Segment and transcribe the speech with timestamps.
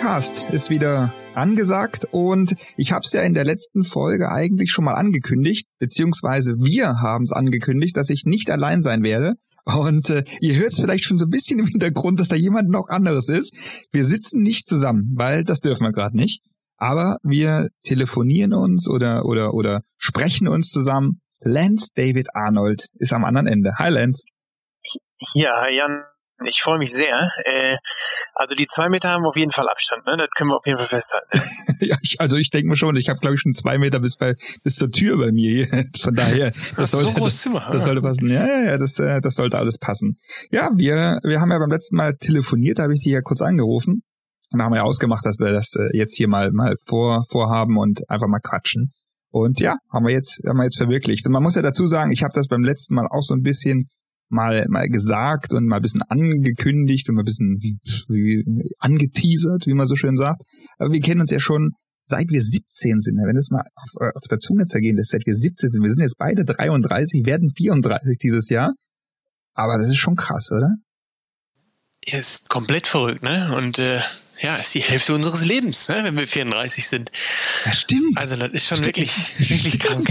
[0.00, 4.86] Podcast ist wieder angesagt und ich habe es ja in der letzten Folge eigentlich schon
[4.86, 9.34] mal angekündigt, beziehungsweise wir haben es angekündigt, dass ich nicht allein sein werde.
[9.66, 12.70] Und äh, ihr hört es vielleicht schon so ein bisschen im Hintergrund, dass da jemand
[12.70, 13.54] noch anderes ist.
[13.92, 16.40] Wir sitzen nicht zusammen, weil das dürfen wir gerade nicht.
[16.78, 21.20] Aber wir telefonieren uns oder oder oder sprechen uns zusammen.
[21.40, 23.72] Lance David Arnold ist am anderen Ende.
[23.78, 24.24] Hi Lance.
[25.34, 26.04] Ja, Jan,
[26.46, 27.30] ich freue mich sehr.
[27.44, 27.76] Äh,
[28.34, 30.16] also die zwei Meter haben auf jeden Fall Abstand, ne?
[30.16, 31.28] Das können wir auf jeden Fall festhalten.
[31.80, 34.16] ja, ich, also ich denke mir schon, ich habe glaube ich schon zwei Meter bis
[34.16, 35.50] bei bis zur Tür bei mir.
[35.50, 35.66] Hier.
[36.00, 38.28] Von daher, das, sollte, so das, Zimmer, das sollte passen.
[38.28, 40.16] Ja, ja, ja, das, äh, das sollte alles passen.
[40.50, 43.42] Ja, wir wir haben ja beim letzten Mal telefoniert, da habe ich dich ja kurz
[43.42, 44.02] angerufen.
[44.52, 47.22] Und da haben wir ja ausgemacht, dass wir das äh, jetzt hier mal mal vor
[47.28, 48.92] vorhaben und einfach mal quatschen.
[49.32, 51.24] Und ja, haben wir jetzt haben wir jetzt verwirklicht.
[51.26, 53.42] Und man muss ja dazu sagen, ich habe das beim letzten Mal auch so ein
[53.42, 53.88] bisschen
[54.30, 58.44] mal, mal gesagt und mal ein bisschen angekündigt und mal ein bisschen wie,
[58.78, 60.42] angeteasert, wie man so schön sagt.
[60.78, 63.16] Aber wir kennen uns ja schon seit wir 17 sind.
[63.16, 65.82] Wenn das mal auf, äh, auf der Zunge zergehen ist, seit wir 17 sind.
[65.82, 68.72] Wir sind jetzt beide 33, werden 34 dieses Jahr.
[69.54, 70.70] Aber das ist schon krass, oder?
[72.04, 73.54] Ja, ist komplett verrückt, ne?
[73.56, 74.00] Und äh,
[74.40, 76.02] ja, ist die Hälfte unseres Lebens, ne?
[76.02, 77.12] wenn wir 34 sind.
[77.66, 78.16] Ja, stimmt.
[78.16, 78.96] Also das ist schon stimmt.
[78.96, 80.06] wirklich, wirklich krank.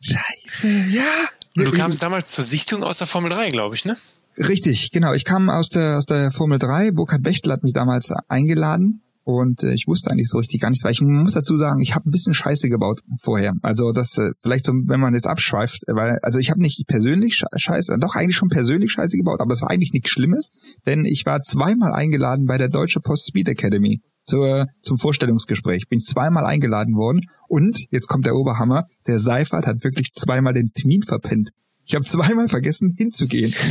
[0.00, 1.28] Scheiße, ja.
[1.58, 3.94] Und du kamst damals zur Sichtung aus der Formel 3, glaube ich, ne?
[4.36, 5.12] Richtig, genau.
[5.14, 6.92] Ich kam aus der, aus der Formel 3.
[6.92, 10.84] Burkhard Bechtel hat mich damals eingeladen und äh, ich wusste eigentlich so richtig gar nichts,
[10.84, 13.52] weil ich muss dazu sagen, ich habe ein bisschen Scheiße gebaut vorher.
[13.60, 17.42] Also das äh, vielleicht so, wenn man jetzt abschweift, weil also ich habe nicht persönlich
[17.54, 20.48] Scheiße, doch eigentlich schon persönlich Scheiße gebaut, aber es war eigentlich nichts Schlimmes,
[20.86, 25.88] denn ich war zweimal eingeladen bei der Deutsche Post Speed Academy zur, zum Vorstellungsgespräch.
[25.88, 28.84] Bin zweimal eingeladen worden und jetzt kommt der Oberhammer.
[29.06, 31.50] Der Seifert hat wirklich zweimal den Termin verpennt.
[31.84, 33.52] Ich habe zweimal vergessen hinzugehen.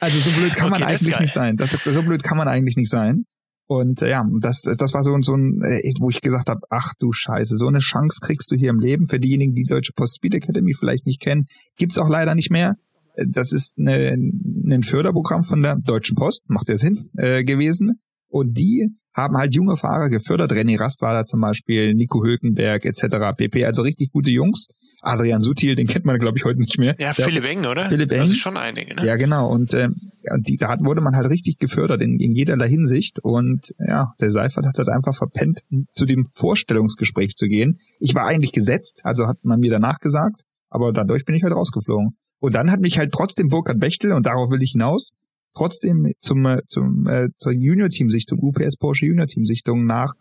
[0.00, 1.56] Also so blöd kann okay, man eigentlich nicht sein.
[1.56, 3.24] Das, so blöd kann man eigentlich nicht sein.
[3.66, 6.94] Und äh, ja, das, das war so, so ein, äh, wo ich gesagt habe, ach
[6.98, 9.06] du Scheiße, so eine Chance kriegst du hier im Leben.
[9.06, 11.46] Für diejenigen, die Deutsche Post Speed Academy vielleicht nicht kennen,
[11.76, 12.76] gibt's auch leider nicht mehr.
[13.14, 18.00] Äh, das ist eine, ein Förderprogramm von der Deutschen Post, macht ja Sinn, äh, gewesen.
[18.28, 20.52] Und die haben halt junge Fahrer gefördert.
[20.52, 23.36] René Rast war da zum Beispiel, Nico Hülkenberg etc.
[23.36, 23.64] pp.
[23.64, 24.68] Also richtig gute Jungs.
[25.00, 26.94] Adrian Sutil, den kennt man glaube ich heute nicht mehr.
[26.98, 27.88] Ja, Der, Philipp Eng, oder?
[27.88, 28.18] Philipp Eng.
[28.18, 29.06] Das ist schon einige, ne?
[29.06, 29.48] Ja, genau.
[29.48, 29.94] Und ähm,
[30.38, 33.18] die, da wurde man halt richtig gefördert in, in jederlei Hinsicht.
[33.20, 35.60] Und ja, der Seifert hat das einfach verpennt,
[35.92, 37.78] zu dem Vorstellungsgespräch zu gehen.
[38.00, 41.54] Ich war eigentlich gesetzt, also hat man mir danach gesagt, aber dadurch bin ich halt
[41.54, 42.16] rausgeflogen.
[42.40, 45.12] Und dann hat mich halt trotzdem Burkhard Bechtel, und darauf will ich hinaus,
[45.54, 50.12] trotzdem zum, äh, zum, äh, zur Junior-Team-Sichtung, UPS Porsche Junior-Team-Sichtung nach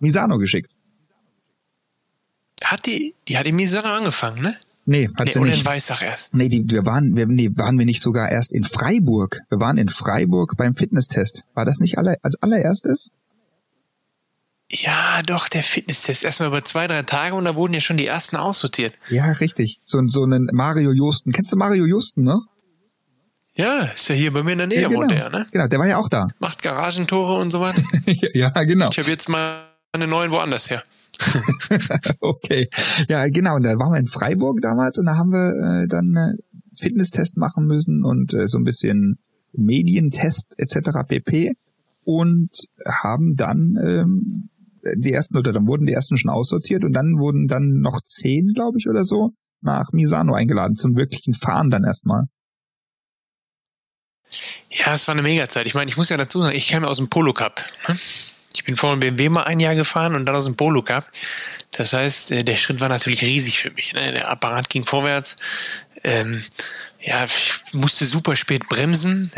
[0.00, 0.70] Misano geschickt.
[2.64, 4.56] Hat die, die hat in Misano angefangen, ne?
[4.84, 5.60] Nee, hat nee, sie oder nicht.
[5.60, 6.34] in Weissach erst.
[6.34, 9.40] Nee, die, wir waren, wir, nee, waren wir nicht sogar erst in Freiburg.
[9.50, 11.44] Wir waren in Freiburg beim Fitnesstest.
[11.54, 13.10] War das nicht aller, als allererstes?
[14.70, 16.24] Ja, doch, der Fitnesstest.
[16.24, 18.94] Erstmal über zwei, drei Tage und da wurden ja schon die ersten aussortiert.
[19.10, 19.80] Ja, richtig.
[19.84, 21.32] So, so einen Mario Justen.
[21.32, 22.40] Kennst du Mario Justen, ne?
[23.58, 25.06] Ja, ist ja hier bei mir in der Nähe, ja, genau.
[25.06, 25.44] der, ne?
[25.50, 26.28] Genau, der war ja auch da.
[26.38, 27.82] Macht Garagentore und so weiter.
[28.32, 28.88] ja, genau.
[28.88, 30.84] Ich habe jetzt mal eine neuen woanders her.
[32.20, 32.68] okay.
[33.08, 33.56] Ja, genau.
[33.56, 36.34] Und da waren wir in Freiburg damals und da haben wir äh, dann äh,
[36.78, 39.18] Fitnesstest machen müssen und äh, so ein bisschen
[39.52, 40.90] Medientest etc.
[41.08, 41.54] pp.
[42.04, 42.50] Und
[42.86, 44.50] haben dann ähm,
[44.94, 48.52] die ersten oder dann wurden die ersten schon aussortiert und dann wurden dann noch zehn,
[48.54, 49.32] glaube ich, oder so
[49.62, 52.26] nach Misano eingeladen zum wirklichen Fahren dann erstmal.
[54.70, 55.66] Ja, es war eine Mega-Zeit.
[55.66, 57.62] Ich meine, ich muss ja dazu sagen, ich kam aus dem Polo Cup.
[57.86, 57.96] Ne?
[58.54, 61.06] Ich bin vor dem BMW mal ein Jahr gefahren und dann aus dem Polo Cup.
[61.72, 63.92] Das heißt, äh, der Schritt war natürlich riesig für mich.
[63.92, 64.12] Ne?
[64.12, 65.36] Der Apparat ging vorwärts.
[66.04, 66.42] Ähm,
[67.00, 69.30] ja, ich musste super spät bremsen.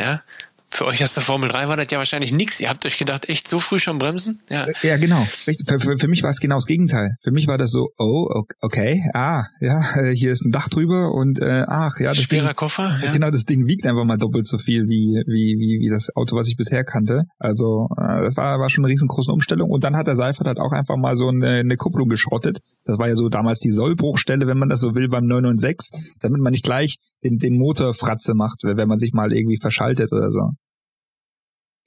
[0.72, 2.60] Für euch aus der Formel 3 war das ja wahrscheinlich nichts.
[2.60, 4.40] Ihr habt euch gedacht, echt so früh schon bremsen?
[4.48, 5.26] Ja, ja genau.
[5.44, 7.16] Für, für, für mich war es genau das Gegenteil.
[7.22, 8.28] Für mich war das so, oh,
[8.60, 12.10] okay, ah, ja, äh, hier ist ein Dach drüber und äh, ach, ja.
[12.12, 12.90] Das Schwerer Ding, Koffer.
[13.02, 13.12] Ja.
[13.12, 16.36] Genau, das Ding wiegt einfach mal doppelt so viel wie, wie, wie, wie das Auto,
[16.36, 17.24] was ich bisher kannte.
[17.38, 19.70] Also äh, das war, war schon eine riesengroße Umstellung.
[19.70, 22.58] Und dann hat der Seifert halt auch einfach mal so eine, eine Kupplung geschrottet.
[22.84, 26.40] Das war ja so damals die Sollbruchstelle, wenn man das so will, beim 996, damit
[26.40, 30.30] man nicht gleich den, den Motor Fratze macht, wenn man sich mal irgendwie verschaltet oder
[30.30, 30.50] so.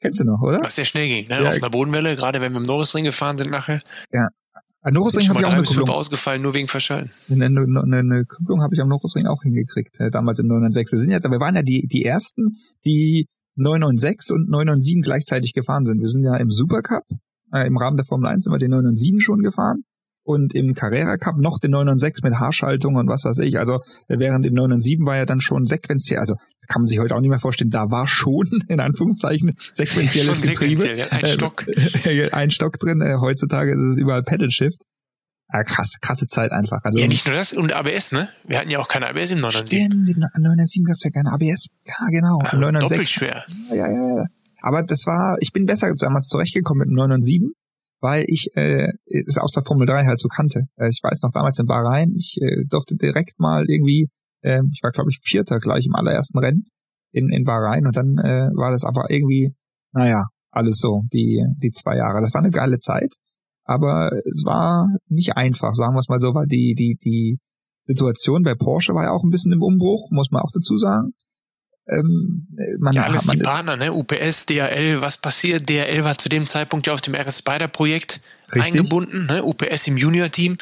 [0.02, 0.60] Kennst du noch, oder?
[0.62, 1.42] Was sehr schnell ging, ne?
[1.42, 1.50] Ja.
[1.50, 3.80] Auf einer Bodenwelle, gerade wenn wir im Norrisring gefahren sind nachher.
[4.12, 4.28] Ja.
[4.82, 5.90] Am Norrisring habe ich auch eine Kupplung.
[5.90, 7.10] ausgefallen, nur wegen Verschallen.
[7.32, 10.92] Eine, eine, eine Kupplung habe ich am Norrisring auch hingekriegt, äh, damals im 996.
[10.92, 15.86] Wir sind ja, wir waren ja die, die ersten, die 996 und 997 gleichzeitig gefahren
[15.86, 16.02] sind.
[16.02, 17.06] Wir sind ja im Supercup,
[17.54, 19.84] äh, im Rahmen der Formel 1 sind wir den 997 schon gefahren.
[20.24, 23.60] Und im Carrera Cup noch den 996 mit Haarschaltung und was weiß ich.
[23.60, 26.36] Also während im 997 war ja dann schon sequenziell, also
[26.68, 30.96] kann man sich heute auch nicht mehr vorstellen, da war schon in Anführungszeichen sequenzielles Getriebe.
[30.96, 31.66] Ja, ein Stock.
[32.32, 33.02] ein Stock drin.
[33.02, 34.82] Äh, heutzutage ist es überall Pedal Shift.
[35.54, 36.80] Ja, krass, krasse Zeit einfach.
[36.84, 38.28] Also, ja, nicht nur das und ABS, ne?
[38.44, 39.86] Wir hatten ja auch keine ABS im 997.
[39.86, 41.68] Stimmt, im 997 gab es ja keine ABS.
[41.86, 42.40] Ja, genau.
[42.42, 42.90] Ja, 996.
[42.90, 43.46] Doppelt schwer.
[43.70, 44.26] Ja, ja, ja.
[44.62, 47.52] Aber das war, ich bin besser damals zurechtgekommen mit dem 997
[48.04, 50.68] weil ich äh, es aus der Formel 3 halt so kannte.
[50.76, 54.10] Äh, ich weiß noch damals in Bahrain, ich äh, durfte direkt mal irgendwie,
[54.42, 56.66] äh, ich war glaube ich Vierter gleich im allerersten Rennen
[57.12, 59.56] in, in Bahrain und dann äh, war das aber irgendwie,
[59.94, 62.22] naja, alles so, die, die zwei Jahre.
[62.22, 63.16] Das war eine geile Zeit,
[63.64, 67.40] aber es war nicht einfach, sagen wir es mal so, weil die, die, die
[67.84, 71.14] Situation bei Porsche war ja auch ein bisschen im Umbruch, muss man auch dazu sagen.
[71.88, 72.48] Ähm,
[72.80, 73.94] man, ja, alles man, die Partner, ne?
[73.94, 75.70] UPS, DHL, was passiert?
[75.70, 78.22] DHL war zu dem Zeitpunkt ja auf dem RS Spider Projekt
[78.52, 79.44] eingebunden, ne?
[79.44, 80.58] UPS im Junior-Team.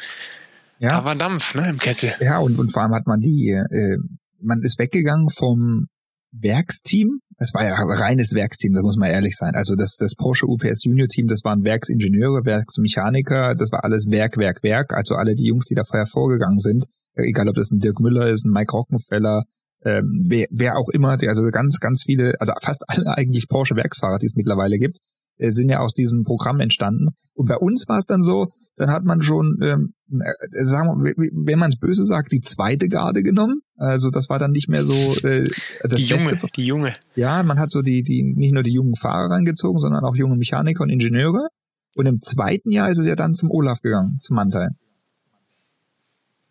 [0.82, 0.88] Ja.
[0.88, 2.12] Da war Dampf, ne, im Kessel.
[2.20, 3.98] Ja, und, und vor allem hat man die, äh,
[4.40, 5.86] man ist weggegangen vom
[6.32, 7.20] Werksteam.
[7.38, 9.54] Es war ja reines Werksteam, das muss man ehrlich sein.
[9.54, 14.38] Also das, das Porsche UPS Junior Team, das waren Werksingenieure, Werksmechaniker, das war alles Werk,
[14.38, 14.92] Werk, Werk.
[14.92, 18.26] Also alle die Jungs, die da vorher vorgegangen sind, egal ob das ein Dirk Müller
[18.26, 19.44] ist, ein Mike Rockenfeller,
[19.84, 24.18] ähm, wer, wer auch immer, der, also ganz, ganz viele, also fast alle eigentlich Porsche-Werksfahrer,
[24.18, 24.98] die es mittlerweile gibt,
[25.38, 27.08] äh, sind ja aus diesem Programm entstanden.
[27.34, 31.14] Und bei uns war es dann so, dann hat man schon, ähm, äh, sagen wir,
[31.16, 33.60] wenn man es böse sagt, die zweite Garde genommen.
[33.76, 34.92] Also das war dann nicht mehr so
[35.26, 35.44] äh,
[35.82, 36.34] das die Beste.
[36.34, 36.92] Junge, die Junge.
[37.14, 40.36] Ja, man hat so die, die nicht nur die jungen Fahrer reingezogen, sondern auch junge
[40.36, 41.48] Mechaniker und Ingenieure.
[41.94, 44.68] Und im zweiten Jahr ist es ja dann zum Olaf gegangen, zum Mantai.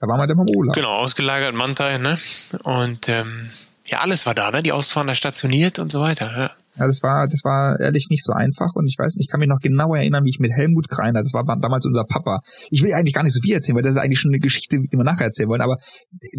[0.01, 0.75] Da waren wir dann beim Olaf.
[0.75, 2.17] Genau, ausgelagert Mantai, ne?
[2.63, 3.47] Und ähm,
[3.85, 4.63] ja, alles war da, ne?
[4.63, 6.31] Die Ausfahrer stationiert und so weiter.
[6.35, 6.51] Ja.
[6.77, 9.41] Ja, das war, das war ehrlich nicht so einfach und ich weiß nicht, ich kann
[9.41, 12.39] mich noch genau erinnern, wie ich mit Helmut Kreiner, das war damals unser Papa.
[12.69, 14.79] Ich will eigentlich gar nicht so viel erzählen, weil das ist eigentlich schon eine Geschichte,
[14.79, 15.77] die wir nachher erzählen wollen, aber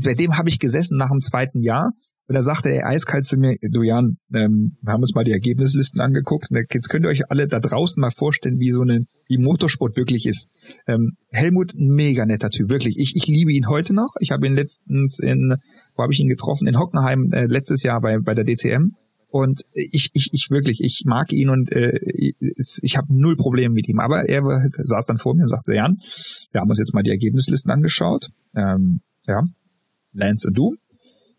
[0.03, 1.93] bei dem habe ich gesessen nach dem zweiten Jahr
[2.33, 5.33] und da sagte er eiskalt zu mir, du Jan, ähm, wir haben uns mal die
[5.33, 6.49] Ergebnislisten angeguckt.
[6.51, 10.25] Jetzt könnt ihr euch alle da draußen mal vorstellen, wie so eine, wie Motorsport wirklich
[10.25, 10.49] ist.
[10.87, 12.97] Ähm, Helmut, mega netter Typ, wirklich.
[12.97, 14.15] Ich, ich liebe ihn heute noch.
[14.19, 15.57] Ich habe ihn letztens in,
[15.95, 16.67] wo habe ich ihn getroffen?
[16.67, 18.95] In Hockenheim äh, letztes Jahr bei, bei der DTM.
[19.29, 22.35] Und ich, ich, ich wirklich, ich mag ihn und äh, ich,
[22.81, 24.01] ich habe null Probleme mit ihm.
[24.01, 25.99] Aber er saß dann vor mir und sagte, Jan,
[26.51, 28.31] wir haben uns jetzt mal die Ergebnislisten angeschaut.
[28.57, 29.43] Ähm, ja,
[30.15, 30.77] Lance und du.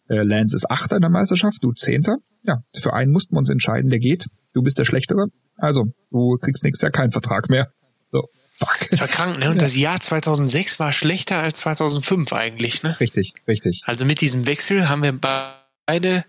[0.10, 2.18] Äh, Lance ist Achter in der Meisterschaft, du Zehnter.
[2.44, 4.28] Ja, für einen mussten wir uns entscheiden, der geht.
[4.54, 5.28] Du bist der Schlechtere.
[5.58, 7.70] Also, du kriegst nächstes Jahr keinen Vertrag mehr.
[8.12, 8.28] So,
[8.58, 8.90] fuck.
[8.90, 9.50] Das war krank, ne?
[9.50, 13.00] Und das Jahr 2006 war schlechter als 2005 eigentlich, ne?
[13.00, 13.82] Richtig, richtig.
[13.86, 16.26] Also mit diesem Wechsel haben wir beide,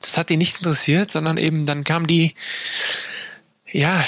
[0.00, 2.34] das hat ihn nicht interessiert, sondern eben dann kam die,
[3.72, 4.02] ja,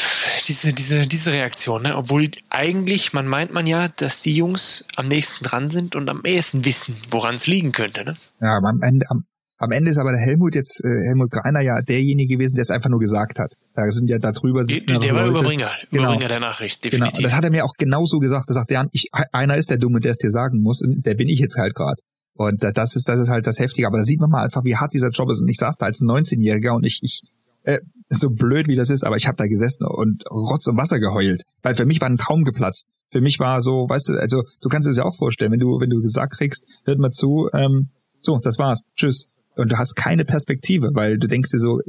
[0.49, 1.97] diese, diese, diese Reaktion, ne?
[1.97, 6.23] Obwohl eigentlich, man meint man ja, dass die Jungs am nächsten dran sind und am
[6.25, 8.14] ehesten wissen, woran es liegen könnte, ne?
[8.41, 9.25] Ja, aber am Ende, am,
[9.59, 12.70] am Ende ist aber der Helmut jetzt, äh, Helmut Greiner ja derjenige gewesen, der es
[12.70, 13.55] einfach nur gesagt hat.
[13.75, 14.88] Da sind ja da drüber sitzen.
[14.88, 15.38] Der, der war Leute.
[15.38, 16.03] Überbringer, genau.
[16.03, 16.91] Überbringer der Nachricht, genau.
[16.91, 17.17] definitiv.
[17.19, 17.29] Genau.
[17.29, 18.49] Das hat er mir auch genauso gesagt.
[18.49, 21.14] Er sagt, Jan, ich, einer ist der Dumme, der es dir sagen muss, und der
[21.14, 22.03] bin ich jetzt halt gerade.
[22.35, 23.87] Und das ist, das ist halt das Heftige.
[23.87, 25.41] Aber da sieht man mal einfach, wie hart dieser Job ist.
[25.41, 27.23] Und ich saß da als 19-Jähriger und ich, ich,
[27.64, 31.00] äh, so blöd wie das ist, aber ich habe da gesessen und Rotz und Wasser
[31.00, 32.87] geheult, weil für mich war ein Traum geplatzt.
[33.11, 35.81] Für mich war so, weißt du, also du kannst es ja auch vorstellen, wenn du
[35.81, 37.88] wenn du gesagt kriegst, hört mal zu, ähm,
[38.21, 41.81] so, das war's, tschüss, und du hast keine Perspektive, weil du denkst dir so,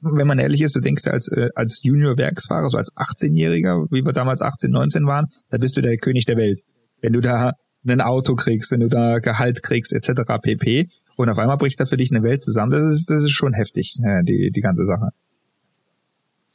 [0.00, 4.04] wenn man ehrlich ist, du denkst dir als äh, als Junior-Werksfahrer, so als 18-Jähriger, wie
[4.04, 6.62] wir damals 18, 19 waren, da bist du der König der Welt.
[7.00, 7.52] Wenn du da
[7.86, 10.22] ein Auto kriegst, wenn du da Gehalt kriegst, etc.
[10.40, 10.88] pp.
[11.16, 12.70] Und auf einmal bricht da für dich eine Welt zusammen.
[12.70, 15.10] Das ist, das ist schon heftig, äh, die, die ganze Sache.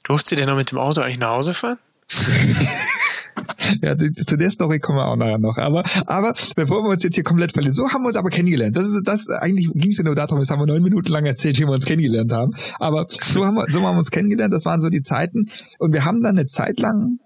[0.04, 1.78] Durfte der noch mit dem Auto eigentlich nach Hause fahren?
[3.82, 5.58] ja, zu der Story kommen wir auch nachher noch.
[5.58, 8.76] Aber, aber bevor wir uns jetzt hier komplett verlieren, so haben wir uns aber kennengelernt.
[8.78, 11.26] Das ist, das eigentlich ging es ja nur darum, jetzt haben wir neun Minuten lang
[11.26, 12.54] erzählt, wie wir uns kennengelernt haben.
[12.80, 14.54] Aber so haben wir, so haben wir uns kennengelernt.
[14.54, 15.50] Das waren so die Zeiten.
[15.80, 17.20] Und wir haben dann eine Zeit lang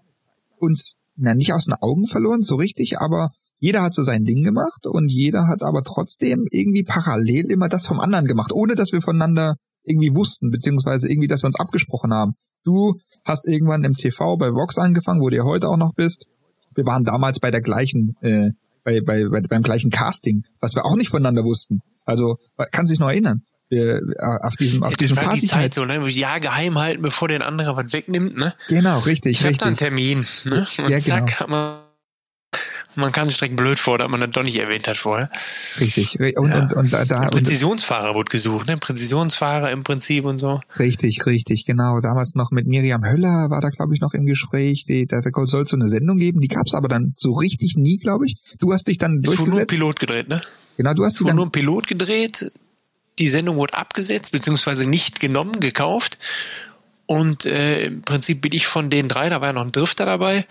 [0.58, 3.32] uns, na, nicht aus den Augen verloren, so richtig, aber
[3.62, 7.86] jeder hat so sein Ding gemacht und jeder hat aber trotzdem irgendwie parallel immer das
[7.86, 12.12] vom anderen gemacht, ohne dass wir voneinander irgendwie wussten, beziehungsweise irgendwie, dass wir uns abgesprochen
[12.12, 12.34] haben.
[12.66, 16.26] Du hast irgendwann im TV bei Vox angefangen, wo du ja heute auch noch bist.
[16.74, 18.50] Wir waren damals bei der gleichen, äh,
[18.84, 21.82] bei, bei, bei, beim gleichen Casting, was wir auch nicht voneinander wussten.
[22.04, 22.38] Also,
[22.72, 23.44] kann sich noch erinnern.
[23.70, 26.02] Wir, äh, auf diesem, auf diesem das war die Zeit so, ne?
[26.10, 28.56] Ja, geheim halten, bevor der andere was wegnimmt, ne?
[28.70, 29.54] Genau, richtig, ich richtig.
[29.54, 30.66] hab da einen Termin, ne?
[30.84, 31.40] Und ja, zack, genau.
[31.40, 31.91] hat man
[32.96, 35.30] Man kam sich direkt blöd vor, dass man das doch nicht erwähnt hat vorher.
[35.80, 36.20] Richtig.
[36.20, 36.60] Und, ja.
[36.60, 38.78] und, und, da, da, Präzisionsfahrer wurde gesucht, ne?
[38.78, 40.60] Präzisionsfahrer im Prinzip und so.
[40.78, 42.02] Richtig, richtig, genau.
[42.02, 44.86] Damals noch mit Miriam Höller war da, glaube ich, noch im Gespräch.
[44.86, 47.76] Die, da soll es so eine Sendung geben, die gab es aber dann so richtig
[47.78, 48.36] nie, glaube ich.
[48.60, 49.40] Du hast dich dann es durchgesetzt.
[49.40, 50.42] wurde nur ein Pilot gedreht, ne?
[50.78, 52.52] Genau, du hast es wurde nur ein Pilot gedreht.
[53.20, 56.18] Die Sendung wurde abgesetzt, beziehungsweise nicht genommen, gekauft.
[57.06, 60.06] Und äh, im Prinzip bin ich von den drei, da war ja noch ein Drifter
[60.06, 60.46] dabei,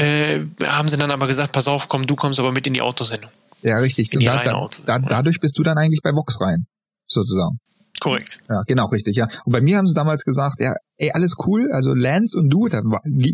[0.00, 2.82] äh, haben sie dann aber gesagt, pass auf, komm, du kommst aber mit in die
[2.82, 3.30] Autosendung.
[3.62, 4.12] Ja, richtig.
[4.12, 6.66] In die da, da, da, dadurch bist du dann eigentlich bei Vox rein,
[7.06, 7.58] sozusagen.
[8.00, 8.40] Korrekt.
[8.48, 9.28] Ja, genau, richtig, ja.
[9.44, 12.68] Und bei mir haben sie damals gesagt, ja, ey, alles cool, also Lance und du,
[12.68, 12.80] da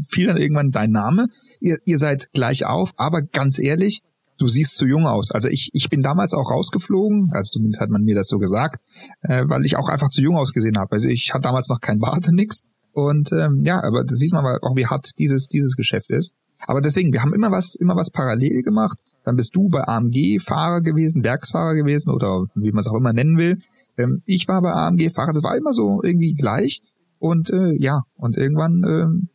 [0.09, 1.29] fiel dann irgendwann dein Name,
[1.61, 4.03] ihr, ihr seid gleich auf, aber ganz ehrlich,
[4.39, 5.31] du siehst zu jung aus.
[5.31, 8.81] Also ich, ich bin damals auch rausgeflogen, also zumindest hat man mir das so gesagt,
[9.23, 10.97] äh, weil ich auch einfach zu jung ausgesehen habe.
[10.97, 12.65] Also ich hatte damals noch kein Bart und nix.
[12.93, 16.33] Und ähm, ja, aber da sieht man mal auch, wie hart dieses, dieses Geschäft ist.
[16.67, 18.99] Aber deswegen, wir haben immer was, immer was parallel gemacht.
[19.25, 23.13] Dann bist du bei AMG Fahrer gewesen, Werksfahrer gewesen oder wie man es auch immer
[23.13, 23.59] nennen will.
[23.99, 26.81] Ähm, ich war bei AMG Fahrer, das war immer so irgendwie gleich.
[27.19, 29.29] Und äh, ja, und irgendwann ähm,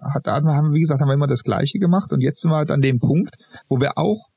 [0.00, 2.12] hat, haben wir, wie gesagt, haben wir immer das Gleiche gemacht.
[2.12, 3.36] Und jetzt sind wir halt an dem Punkt,
[3.68, 4.28] wo wir auch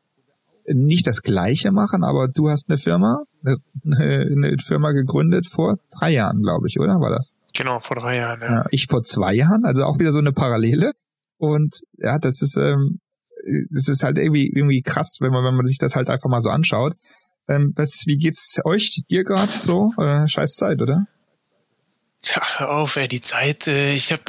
[0.73, 3.57] nicht das Gleiche machen, aber du hast eine Firma, eine,
[3.95, 7.33] eine Firma gegründet vor drei Jahren, glaube ich, oder war das?
[7.55, 8.51] Genau, vor drei Jahren, ja.
[8.51, 8.65] ja.
[8.71, 10.91] Ich vor zwei Jahren, also auch wieder so eine Parallele.
[11.39, 12.99] Und ja, das ist, ähm,
[13.71, 16.41] das ist halt irgendwie, irgendwie krass, wenn man, wenn man sich das halt einfach mal
[16.41, 16.95] so anschaut.
[17.47, 19.91] Ähm, was, wie geht's euch, dir gerade so?
[19.97, 21.07] Äh, scheiß Zeit, oder?
[22.23, 23.67] Ja, hör auf, ey, die Zeit.
[23.67, 24.21] Äh, ich habe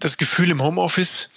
[0.00, 1.30] das Gefühl im Homeoffice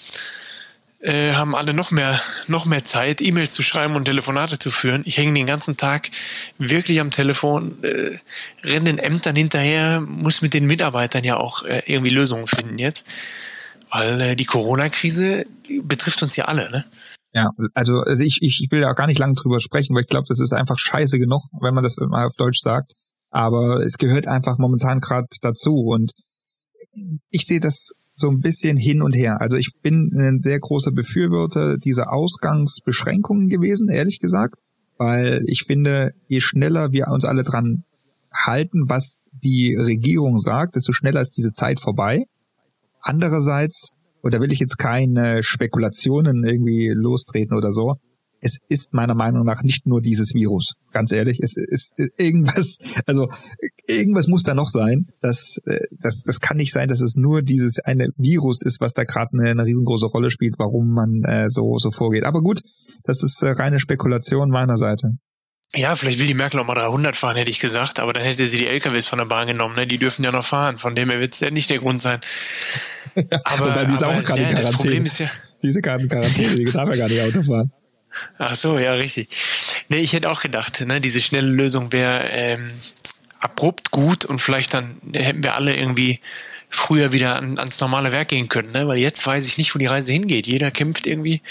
[1.02, 5.04] äh, haben alle noch mehr, noch mehr Zeit, E-Mails zu schreiben und Telefonate zu führen.
[5.06, 6.10] Ich hänge den ganzen Tag
[6.58, 8.18] wirklich am Telefon, äh,
[8.64, 13.08] renne den Ämtern hinterher, muss mit den Mitarbeitern ja auch äh, irgendwie Lösungen finden jetzt.
[13.92, 15.46] Weil äh, die Corona-Krise
[15.84, 16.86] betrifft uns ja alle, ne?
[17.32, 20.08] Ja, also, also ich, ich, ich will ja gar nicht lange drüber sprechen, weil ich
[20.08, 22.94] glaube, das ist einfach scheiße genug, wenn man das mal auf Deutsch sagt.
[23.30, 25.76] Aber es gehört einfach momentan gerade dazu.
[25.76, 26.12] Und
[27.30, 29.40] ich sehe das so ein bisschen hin und her.
[29.40, 34.56] Also ich bin ein sehr großer Befürworter dieser Ausgangsbeschränkungen gewesen, ehrlich gesagt,
[34.98, 37.84] weil ich finde, je schneller wir uns alle dran
[38.34, 42.26] halten, was die Regierung sagt, desto schneller ist diese Zeit vorbei.
[43.02, 47.96] Andererseits, und da will ich jetzt keine Spekulationen irgendwie lostreten oder so,
[48.42, 50.74] es ist meiner Meinung nach nicht nur dieses Virus.
[50.92, 53.28] Ganz ehrlich, es ist irgendwas, also
[53.88, 55.08] irgendwas muss da noch sein.
[55.22, 58.94] Das, äh, das, das kann nicht sein, dass es nur dieses eine Virus ist, was
[58.94, 62.24] da gerade eine, eine riesengroße Rolle spielt, warum man äh, so, so vorgeht.
[62.24, 62.62] Aber gut,
[63.04, 65.12] das ist äh, reine Spekulation meiner Seite.
[65.76, 68.48] Ja, vielleicht will die Merkel auch mal 300 fahren, hätte ich gesagt, aber dann hätte
[68.48, 69.86] sie die LKWs von der Bahn genommen, ne?
[69.86, 72.20] die dürfen ja noch fahren, von dem her wird es ja nicht der Grund sein.
[73.44, 74.56] aber, die ist aber, auch gerade ja, in Quarantäne.
[74.56, 75.30] Das Problem ist ja,
[75.62, 77.72] diese Quarantäne, die darf ja gar nicht Auto fahren.
[78.40, 79.30] Ach so, ja, richtig.
[79.90, 82.72] Nee, ich hätte auch gedacht, ne, diese schnelle Lösung wäre ähm,
[83.40, 86.20] abrupt gut und vielleicht dann hätten wir alle irgendwie
[86.70, 88.88] früher wieder an, ans normale Werk gehen können, ne?
[88.88, 90.48] weil jetzt weiß ich nicht, wo die Reise hingeht.
[90.48, 91.42] Jeder kämpft irgendwie,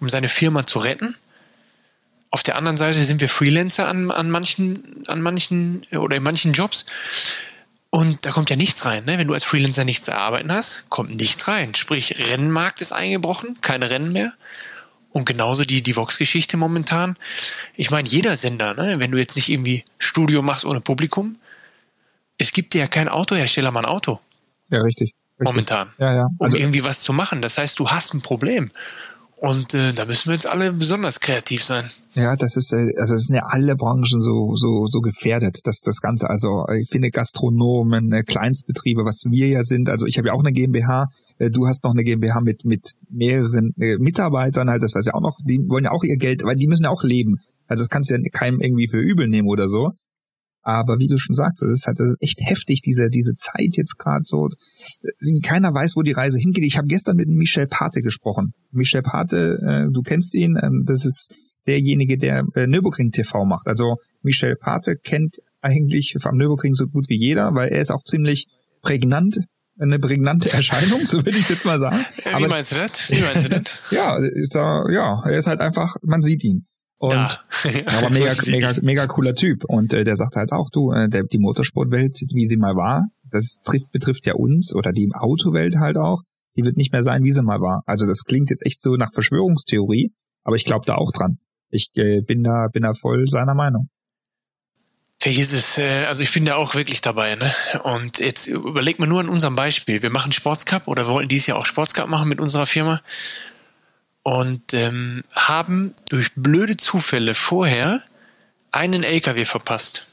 [0.00, 1.16] um seine Firma zu retten
[2.34, 6.52] auf der anderen Seite sind wir Freelancer an, an manchen, an manchen oder in manchen
[6.52, 6.84] Jobs.
[7.90, 9.04] Und da kommt ja nichts rein.
[9.04, 9.18] Ne?
[9.18, 11.76] Wenn du als Freelancer nichts zu arbeiten hast, kommt nichts rein.
[11.76, 14.32] Sprich, Rennmarkt ist eingebrochen, keine Rennen mehr.
[15.12, 17.14] Und genauso die, die Vox-Geschichte momentan.
[17.76, 18.98] Ich meine, jeder Sender, ne?
[18.98, 21.36] wenn du jetzt nicht irgendwie Studio machst ohne Publikum,
[22.36, 24.18] es gibt dir ja kein Autohersteller mal ein Auto.
[24.70, 25.14] Ja, richtig.
[25.14, 25.14] richtig.
[25.38, 25.92] Momentan.
[25.98, 26.28] Ja, ja.
[26.40, 27.42] Also, um irgendwie was zu machen.
[27.42, 28.72] Das heißt, du hast ein Problem.
[29.44, 31.84] Und äh, da müssen wir jetzt alle besonders kreativ sein.
[32.14, 35.82] Ja, das ist, äh, also es sind ja alle Branchen so, so, so gefährdet, dass
[35.82, 40.28] das Ganze, also ich finde Gastronomen, äh, Kleinstbetriebe, was wir ja sind, also ich habe
[40.28, 44.70] ja auch eine GmbH, äh, du hast noch eine GmbH mit, mit mehreren äh, Mitarbeitern
[44.70, 46.84] halt, das weiß ja auch noch, die wollen ja auch ihr Geld, weil die müssen
[46.84, 47.36] ja auch leben.
[47.66, 49.90] Also das kannst du ja keinem irgendwie für übel nehmen oder so.
[50.64, 54.24] Aber wie du schon sagst, es ist halt echt heftig, diese, diese Zeit jetzt gerade
[54.24, 54.48] so.
[55.42, 56.64] Keiner weiß, wo die Reise hingeht.
[56.64, 58.54] Ich habe gestern mit Michel Pate gesprochen.
[58.72, 61.34] Michel Pate, äh, du kennst ihn, ähm, das ist
[61.66, 63.66] derjenige, der äh, Nürburgring TV macht.
[63.66, 68.04] Also Michel Pate kennt eigentlich vom Nürburgring so gut wie jeder, weil er ist auch
[68.04, 68.46] ziemlich
[68.82, 69.40] prägnant,
[69.78, 72.04] eine prägnante Erscheinung, so würde ich jetzt mal sagen.
[72.22, 73.10] Wie Aber, meinst du das?
[73.10, 73.62] Wie meinst du das?
[73.90, 76.66] ja, ist er, ja, er ist halt einfach, man sieht ihn.
[76.98, 77.12] Und
[77.64, 77.98] ja.
[77.98, 79.64] aber mega, mega, mega cooler Typ.
[79.64, 83.08] Und äh, der sagt halt auch, du, äh, der, die Motorsportwelt, wie sie mal war,
[83.30, 86.22] das trifft, betrifft ja uns oder die Autowelt halt auch,
[86.56, 87.82] die wird nicht mehr sein, wie sie mal war.
[87.86, 90.12] Also das klingt jetzt echt so nach Verschwörungstheorie,
[90.44, 91.38] aber ich glaube da auch dran.
[91.70, 93.88] Ich äh, bin da, bin da voll seiner Meinung.
[95.20, 97.50] Vergiss es, äh, also ich bin da auch wirklich dabei, ne?
[97.82, 100.02] Und jetzt überleg mal nur an unserem Beispiel.
[100.02, 103.00] Wir machen Sportscup oder wollten dieses Jahr auch Sportscup machen mit unserer Firma.
[104.24, 108.02] Und ähm, haben durch blöde Zufälle vorher
[108.72, 110.06] einen LKW verpasst.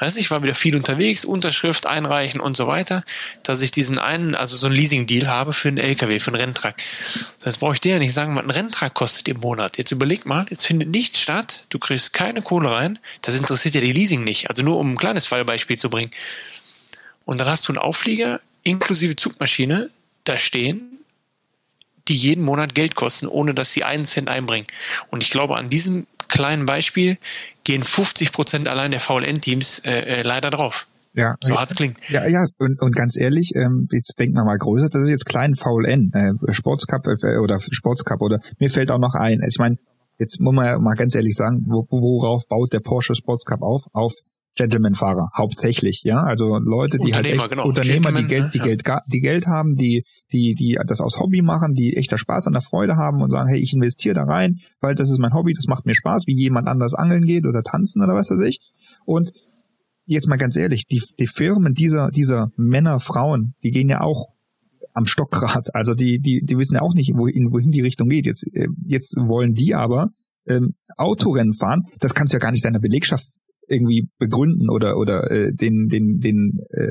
[0.00, 3.04] Weißt, ich war wieder viel unterwegs, Unterschrift einreichen und so weiter,
[3.42, 6.82] dass ich diesen einen, also so einen Leasing-Deal habe für einen LKW, für einen Renntrag.
[7.40, 9.78] Das brauche ich dir ja nicht sagen, was ein Renntrag kostet im Monat.
[9.78, 13.80] Jetzt überleg mal, jetzt findet nichts statt, du kriegst keine Kohle rein, das interessiert ja
[13.82, 14.48] die Leasing nicht.
[14.48, 16.10] Also nur um ein kleines Fallbeispiel zu bringen.
[17.26, 19.90] Und dann hast du einen Auflieger inklusive Zugmaschine
[20.24, 20.89] da stehen,
[22.08, 24.66] die jeden Monat Geld kosten, ohne dass sie einen Cent einbringen.
[25.10, 27.18] Und ich glaube, an diesem kleinen Beispiel
[27.64, 30.86] gehen 50 Prozent allein der VLN-Teams äh, äh, leider drauf.
[31.12, 31.98] Ja, so hart's klingt.
[32.08, 35.26] Ja, ja, und, und ganz ehrlich, ähm, jetzt denkt man mal größer, das ist jetzt
[35.26, 39.76] klein VLN, äh, Sportscup äh, oder Sportscup oder mir fällt auch noch ein, ich meine,
[40.18, 43.86] jetzt muss man ja mal ganz ehrlich sagen, wo, worauf baut der Porsche Sportscup auf?
[43.92, 44.12] Auf
[44.56, 47.66] Gentleman-Fahrer, hauptsächlich, ja, also Leute, die halt echt, genau.
[47.66, 48.64] Unternehmer, die Geld, die ja.
[48.64, 52.52] Geld, die Geld haben, die, die, die das aus Hobby machen, die echter Spaß an
[52.52, 55.54] der Freude haben und sagen, hey, ich investiere da rein, weil das ist mein Hobby,
[55.54, 58.60] das macht mir Spaß, wie jemand anders angeln geht oder tanzen oder was weiß ich.
[59.04, 59.32] Und
[60.04, 64.26] jetzt mal ganz ehrlich, die, die Firmen dieser, dieser Männer, Frauen, die gehen ja auch
[64.92, 65.74] am Stockrad.
[65.74, 68.26] Also die, die, die wissen ja auch nicht, wohin, wohin die Richtung geht.
[68.26, 70.10] Jetzt, äh, jetzt wollen die aber
[70.46, 71.84] ähm, Autorennen fahren.
[72.00, 73.26] Das kannst du ja gar nicht deiner Belegschaft
[73.70, 76.90] irgendwie begründen oder oder äh, den den den äh,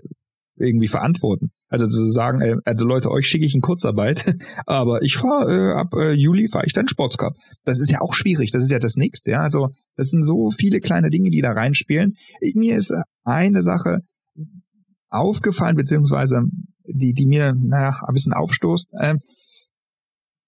[0.55, 1.49] irgendwie verantworten.
[1.67, 5.73] Also zu sagen, äh, also Leute, euch schicke ich in Kurzarbeit, aber ich fahre äh,
[5.73, 7.35] ab äh, Juli fahre ich dann Sportscup.
[7.63, 8.51] Das ist ja auch schwierig.
[8.51, 9.31] Das ist ja das nächste.
[9.31, 12.15] Ja, also das sind so viele kleine Dinge, die da reinspielen.
[12.55, 12.93] Mir ist
[13.23, 13.99] eine Sache
[15.09, 16.43] aufgefallen beziehungsweise
[16.85, 18.89] die die mir naja ein bisschen aufstoßt.
[18.99, 19.15] Äh,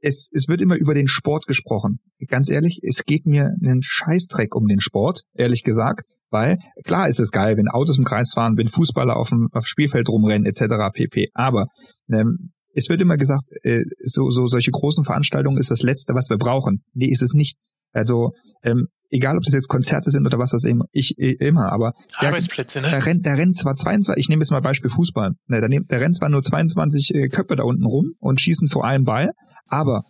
[0.04, 2.00] es, es wird immer über den Sport gesprochen.
[2.28, 6.06] Ganz ehrlich, es geht mir einen Scheißdreck um den Sport, ehrlich gesagt.
[6.32, 9.68] Weil klar ist es geil, wenn Autos im Kreis fahren, wenn Fußballer auf dem, auf
[9.68, 10.92] Spielfeld rumrennen etc.
[10.94, 11.30] pp.
[11.34, 11.68] Aber
[12.12, 16.30] ähm, es wird immer gesagt, äh, so, so solche großen Veranstaltungen ist das Letzte, was
[16.30, 16.84] wir brauchen.
[16.94, 17.58] Nee, ist es nicht.
[17.94, 18.32] Also
[18.64, 22.80] ähm, egal, ob das jetzt Konzerte sind oder was das immer, ich immer, aber Arbeitsplätze,
[22.80, 22.98] der, ne?
[22.98, 26.02] Der rennt, der rennt zwar 22, ich nehme jetzt mal Beispiel Fußball, ne, der, der
[26.02, 29.32] rennt zwar nur 22 äh, Köpfe da unten rum und schießen vor allem Ball,
[29.68, 30.04] aber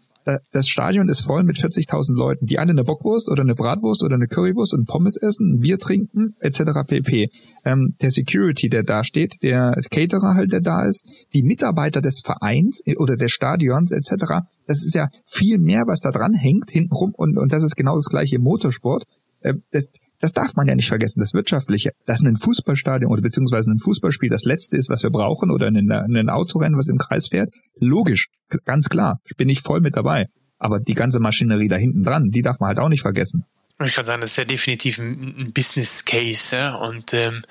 [0.52, 4.16] das Stadion ist voll mit 40.000 Leuten, die alle eine Bockwurst oder eine Bratwurst oder
[4.16, 6.82] eine Currywurst und Pommes essen, ein Bier trinken, etc.
[6.88, 7.30] pp.
[7.66, 12.22] Ähm, der Security, der da steht, der Caterer halt, der da ist, die Mitarbeiter des
[12.22, 14.46] Vereins äh, oder des Stadions etc.
[14.68, 17.96] Das ist ja viel mehr, was da dran hängt hintenrum und, und das ist genau
[17.96, 19.06] das gleiche im Motorsport.
[19.42, 19.90] Äh, das,
[20.22, 24.30] das darf man ja nicht vergessen, das Wirtschaftliche, dass ein Fußballstadion oder beziehungsweise ein Fußballspiel
[24.30, 28.28] das letzte ist, was wir brauchen, oder ein, ein Autorennen, was im Kreis fährt, logisch,
[28.66, 30.28] ganz klar, bin ich voll mit dabei.
[30.58, 33.46] Aber die ganze Maschinerie da hinten dran, die darf man halt auch nicht vergessen.
[33.84, 36.56] Ich kann sagen, das ist ja definitiv ein, Business Case.
[36.56, 36.76] Ja?
[36.76, 37.42] Und ähm,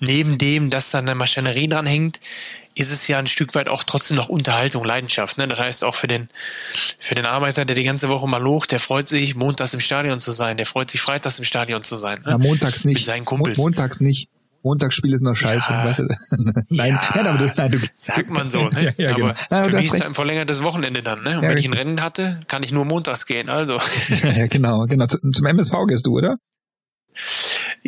[0.00, 2.20] neben dem, dass da eine Maschinerie dran hängt,
[2.78, 5.36] ist es ja ein Stück weit auch trotzdem noch Unterhaltung, Leidenschaft.
[5.36, 5.48] Ne?
[5.48, 6.28] Das heißt auch für den,
[6.98, 10.20] für den Arbeiter, der die ganze Woche mal locht, der freut sich, montags im Stadion
[10.20, 12.22] zu sein, der freut sich, freitags im Stadion zu sein.
[12.24, 12.32] Ne?
[12.32, 12.98] Ja, montags nicht.
[12.98, 13.58] Mit seinen Kumpels.
[13.58, 14.28] montags nicht.
[14.62, 15.72] Montagsspiel ist noch scheiße.
[15.72, 16.02] Ja, weißt du?
[16.68, 18.68] nein, ja, nein, aber du, nein, du, sagt man so.
[18.68, 18.92] Ne?
[18.98, 19.34] ja, ja, aber genau.
[19.50, 21.22] nein, für mich ist es ein verlängertes Wochenende dann.
[21.22, 21.38] Ne?
[21.38, 23.48] Und wenn ich ein Rennen hatte, kann ich nur montags gehen.
[23.48, 23.78] Also.
[24.36, 25.06] ja, genau, genau.
[25.06, 26.36] Zum MSV gehst du, oder?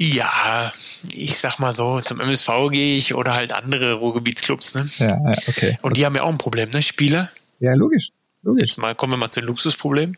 [0.03, 0.73] Ja,
[1.13, 4.89] ich sag mal so, zum MSV gehe ich oder halt andere Ruhrgebietsclubs, ne?
[4.97, 5.79] Ja, okay.
[5.83, 6.81] Und die haben ja auch ein Problem, ne?
[6.81, 7.29] Spieler.
[7.59, 8.09] Ja, logisch.
[8.41, 8.63] logisch.
[8.63, 10.17] Jetzt mal kommen wir mal zum Luxusproblem.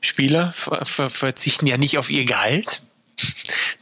[0.00, 2.86] Spieler ver ver verzichten ja nicht auf ihr Gehalt.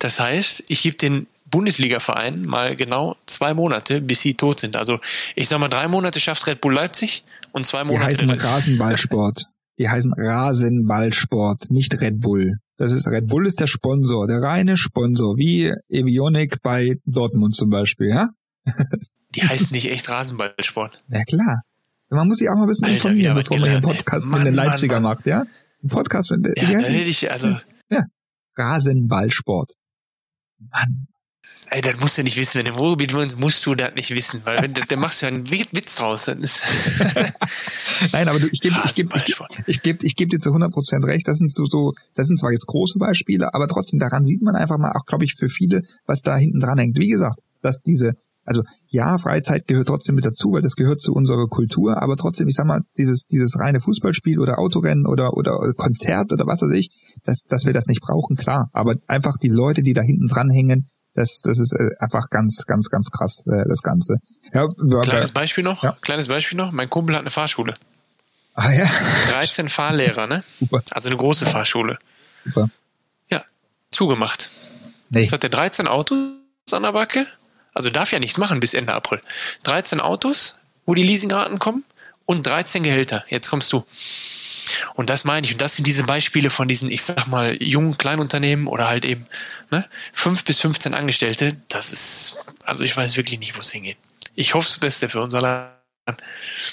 [0.00, 4.76] Das heißt, ich gebe den Bundesliga-Verein mal genau zwei Monate, bis sie tot sind.
[4.76, 4.98] Also
[5.36, 7.22] ich sag mal, drei Monate schafft Red Bull Leipzig
[7.52, 8.16] und zwei Monate.
[8.16, 9.44] Die heißen Rasenballsport.
[9.78, 12.58] Die heißen Rasenballsport, nicht Red Bull.
[12.78, 17.70] Das ist Red Bull ist der Sponsor, der reine Sponsor, wie Evionic bei Dortmund zum
[17.70, 18.28] Beispiel, ja?
[19.34, 21.02] Die heißt nicht echt Rasenballsport.
[21.08, 21.62] Ja klar.
[22.08, 24.46] Man muss sich auch mal ein bisschen Alter, informieren, bevor man den Podcast Mann, mit
[24.46, 25.12] den Leipziger Mann, Mann.
[25.16, 25.44] macht, ja?
[25.82, 27.48] Ein Podcast mit ja, hätte ich, also
[27.90, 28.04] ja.
[28.56, 29.72] Rasenballsport.
[30.58, 31.06] Mann,
[31.70, 32.58] Ey, das musst du nicht wissen.
[32.58, 35.26] Wenn du im Ruhrgebiet wohnst, musst du das nicht wissen, weil wenn, da machst du
[35.26, 36.26] ja einen Witz draus.
[36.26, 36.62] Dann ist
[38.12, 40.72] Nein, aber du, ich gebe ich geb, ich, ich geb, ich geb dir zu 100
[40.72, 41.28] Prozent recht.
[41.28, 44.56] Das sind so, so, das sind zwar jetzt große Beispiele, aber trotzdem, daran sieht man
[44.56, 46.98] einfach mal auch, glaube ich, für viele, was da hinten dran hängt.
[46.98, 48.12] Wie gesagt, dass diese,
[48.44, 52.48] also ja, Freizeit gehört trotzdem mit dazu, weil das gehört zu unserer Kultur, aber trotzdem,
[52.48, 56.72] ich sag mal, dieses, dieses reine Fußballspiel oder Autorennen oder, oder Konzert oder was weiß
[56.72, 56.90] ich,
[57.24, 58.70] dass, dass wir das nicht brauchen, klar.
[58.72, 60.86] Aber einfach die Leute, die da hinten dran hängen,
[61.18, 64.20] das, das ist äh, einfach ganz, ganz, ganz krass, äh, das Ganze.
[64.54, 64.68] Ja,
[65.02, 65.96] Kleines Beispiel noch, ja.
[66.00, 66.70] kleines Beispiel noch.
[66.70, 67.74] Mein Kumpel hat eine Fahrschule.
[68.54, 68.88] Ah ja.
[69.30, 70.42] 13 Fahrlehrer, ne?
[70.42, 70.82] Super.
[70.90, 71.98] Also eine große Fahrschule.
[72.44, 72.70] Super.
[73.30, 73.44] Ja,
[73.90, 74.48] zugemacht.
[75.10, 75.22] Nee.
[75.22, 76.18] Jetzt hat er 13 Autos
[76.70, 77.26] an der Backe.
[77.74, 79.20] Also darf ja nichts machen bis Ende April.
[79.64, 81.84] 13 Autos, wo die Leasingraten kommen
[82.26, 83.24] und 13 Gehälter.
[83.28, 83.84] Jetzt kommst du.
[84.94, 85.52] Und das meine ich.
[85.52, 89.26] Und das sind diese Beispiele von diesen, ich sag mal, jungen Kleinunternehmen oder halt eben
[89.70, 91.56] ne, fünf bis 15 Angestellte.
[91.68, 93.96] Das ist, also ich weiß wirklich nicht, wo es hingeht.
[94.34, 95.77] Ich hoffe das Beste für unser Land.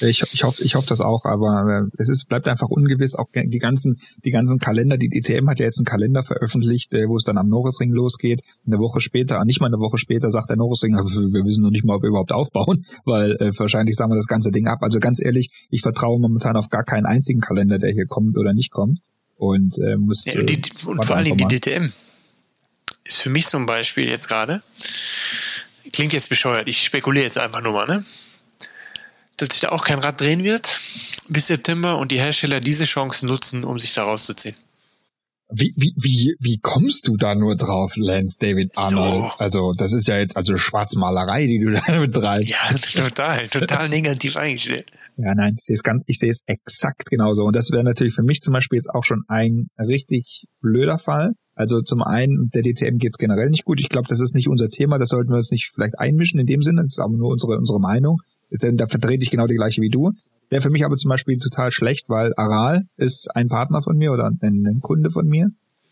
[0.02, 3.16] Ich, ich hoffe, ich hoffe das auch, aber äh, es ist, bleibt einfach ungewiss.
[3.16, 7.08] Auch die ganzen, die ganzen Kalender, die DTM hat ja jetzt einen Kalender veröffentlicht, äh,
[7.08, 8.42] wo es dann am Norrisring losgeht.
[8.66, 11.86] Eine Woche später, nicht mal eine Woche später, sagt der Norrisring, wir wissen noch nicht
[11.86, 14.80] mal, ob wir überhaupt aufbauen, weil äh, wahrscheinlich sagen wir das ganze Ding ab.
[14.82, 18.54] Also ganz ehrlich, ich vertraue momentan auf gar keinen einzigen Kalender, der hier kommt oder
[18.54, 19.00] nicht kommt.
[19.38, 20.26] Und äh, muss.
[20.26, 21.84] Ja, und, die, äh, und vor allen Dingen die DTM
[23.04, 24.62] ist für mich zum Beispiel jetzt gerade
[25.96, 28.04] klingt jetzt bescheuert, ich spekuliere jetzt einfach nur mal, ne?
[29.38, 30.78] Dass sich da auch kein Rad drehen wird
[31.28, 34.56] bis September und die Hersteller diese Chance nutzen, um sich da rauszuziehen.
[35.52, 39.32] Wie, wie, wie, wie kommst du da nur drauf, Lance David Arnold?
[39.32, 39.38] So.
[39.38, 42.50] Also, das ist ja jetzt also Schwarzmalerei, die du da betreibst.
[42.50, 44.92] Ja, total, total negativ eingestellt.
[45.18, 47.44] Ja, nein, ich sehe es ganz, ich sehe es exakt genauso.
[47.44, 51.34] Und das wäre natürlich für mich zum Beispiel jetzt auch schon ein richtig blöder Fall.
[51.54, 53.80] Also zum einen, der DTM geht es generell nicht gut.
[53.80, 54.98] Ich glaube, das ist nicht unser Thema.
[54.98, 56.82] Das sollten wir uns nicht vielleicht einmischen in dem Sinne.
[56.82, 58.20] Das ist aber nur unsere, unsere Meinung.
[58.50, 60.12] Denn da vertrete ich genau die gleiche wie du.
[60.50, 64.12] Wäre für mich aber zum Beispiel total schlecht, weil Aral ist ein Partner von mir
[64.12, 65.50] oder ein, Kunde von mir.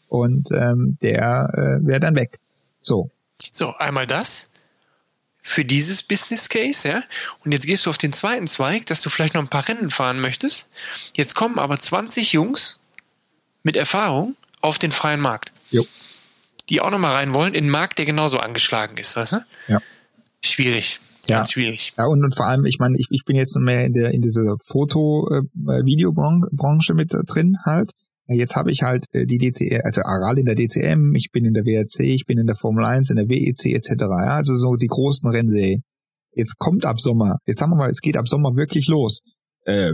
[0.08, 2.40] Und ähm, der äh, wäre dann weg.
[2.80, 3.10] So.
[3.52, 4.52] So, einmal das
[5.44, 7.04] für dieses Business Case, ja.
[7.44, 9.90] Und jetzt gehst du auf den zweiten Zweig, dass du vielleicht noch ein paar Rennen
[9.90, 10.70] fahren möchtest.
[11.14, 12.80] Jetzt kommen aber 20 Jungs
[13.62, 15.52] mit Erfahrung auf den freien Markt.
[15.70, 15.86] Jo.
[16.70, 19.46] Die auch nochmal rein wollen in einen Markt, der genauso angeschlagen ist, weißt du?
[19.68, 19.82] Ja.
[20.42, 21.02] Schwierig.
[21.30, 21.38] Ja.
[21.38, 21.94] Ganz schwierig.
[21.98, 24.22] Ja, und, und vor allem, ich meine, ich, ich bin jetzt mehr in der in
[24.22, 27.92] dieser Foto-Videobranche äh, mit drin halt.
[28.28, 31.54] Jetzt habe ich halt äh, die DCE, also Aral in der DCM, ich bin in
[31.54, 34.02] der WRC, ich bin in der Formel 1, in der WEC etc.
[34.02, 35.84] Ja, also so die großen Rennserien.
[36.32, 39.24] Jetzt kommt ab Sommer, jetzt sagen wir mal, es geht ab Sommer wirklich los
[39.66, 39.94] äh,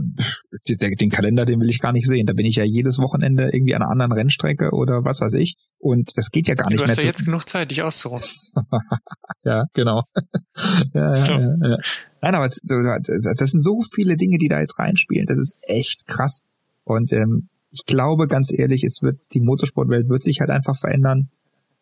[0.67, 2.25] den Kalender, den will ich gar nicht sehen.
[2.25, 5.55] Da bin ich ja jedes Wochenende irgendwie an einer anderen Rennstrecke oder was weiß ich.
[5.77, 6.87] Und das geht ja gar nicht mehr.
[6.87, 8.21] Du hast ja jetzt genug Zeit, dich auszuruhen.
[9.43, 10.03] ja, genau.
[10.93, 11.33] ja, so.
[11.33, 11.77] ja, ja,
[12.21, 15.25] Nein, aber das sind so viele Dinge, die da jetzt reinspielen.
[15.27, 16.41] Das ist echt krass.
[16.83, 21.29] Und ähm, ich glaube, ganz ehrlich, es wird die Motorsportwelt wird sich halt einfach verändern.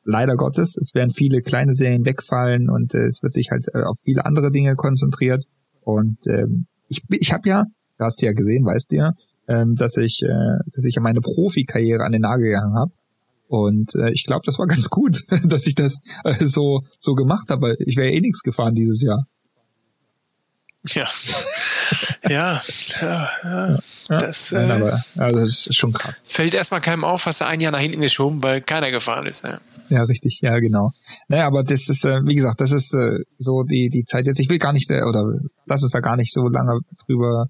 [0.04, 0.78] Leider Gottes.
[0.78, 4.26] Es werden viele kleine Serien wegfallen und äh, es wird sich halt äh, auf viele
[4.26, 5.46] andere Dinge konzentriert.
[5.82, 7.66] Und ähm, ich, ich habe ja
[7.98, 9.14] du hast ja gesehen, weißt du ja,
[9.48, 12.92] ähm, dass ich, äh, dass ich meine Profikarriere an den Nagel gehangen habe.
[13.48, 17.50] Und äh, ich glaube, das war ganz gut, dass ich das äh, so so gemacht
[17.50, 17.76] habe.
[17.80, 19.26] Ich wäre eh nichts gefahren dieses Jahr.
[20.88, 21.08] Ja.
[22.30, 22.62] Ja,
[23.02, 23.78] ja, ja,
[24.10, 26.24] das, Nein, äh, aber, also das ist schon krass.
[26.26, 29.44] Fällt erstmal keinem auf, hast du ein Jahr nach hinten geschoben, weil keiner gefahren ist.
[29.44, 29.60] Ja,
[29.90, 30.92] ja richtig, ja, genau.
[31.28, 34.40] Naja, aber das ist, äh, wie gesagt, das ist äh, so die, die Zeit jetzt.
[34.40, 35.24] Ich will gar nicht, äh, oder
[35.66, 37.48] lass uns da gar nicht so lange drüber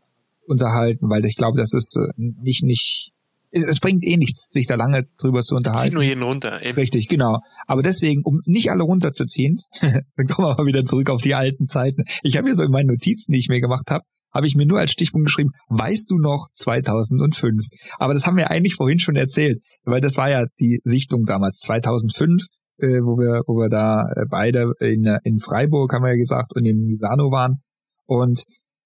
[0.47, 3.11] unterhalten, weil ich glaube, das ist äh, nicht, nicht,
[3.51, 5.89] es, es bringt eh nichts, sich da lange drüber zu unterhalten.
[5.89, 6.63] Zieh nur jeden runter.
[6.63, 6.77] Eben.
[6.77, 7.39] Richtig, genau.
[7.65, 11.67] Aber deswegen, um nicht alle runterzuziehen, dann kommen wir mal wieder zurück auf die alten
[11.67, 12.03] Zeiten.
[12.23, 14.05] Ich habe hier so in meinen Notizen, die ich mir gemacht habe,
[14.37, 17.65] habe ich mir nur als Stichpunkt geschrieben, weißt du noch 2005?
[17.97, 21.59] Aber das haben wir eigentlich vorhin schon erzählt, weil das war ja die Sichtung damals,
[21.59, 22.43] 2005,
[22.77, 26.55] äh, wo wir, wo wir da äh, beide in, in Freiburg, haben wir ja gesagt,
[26.55, 27.57] und in Misano waren.
[28.05, 28.43] Und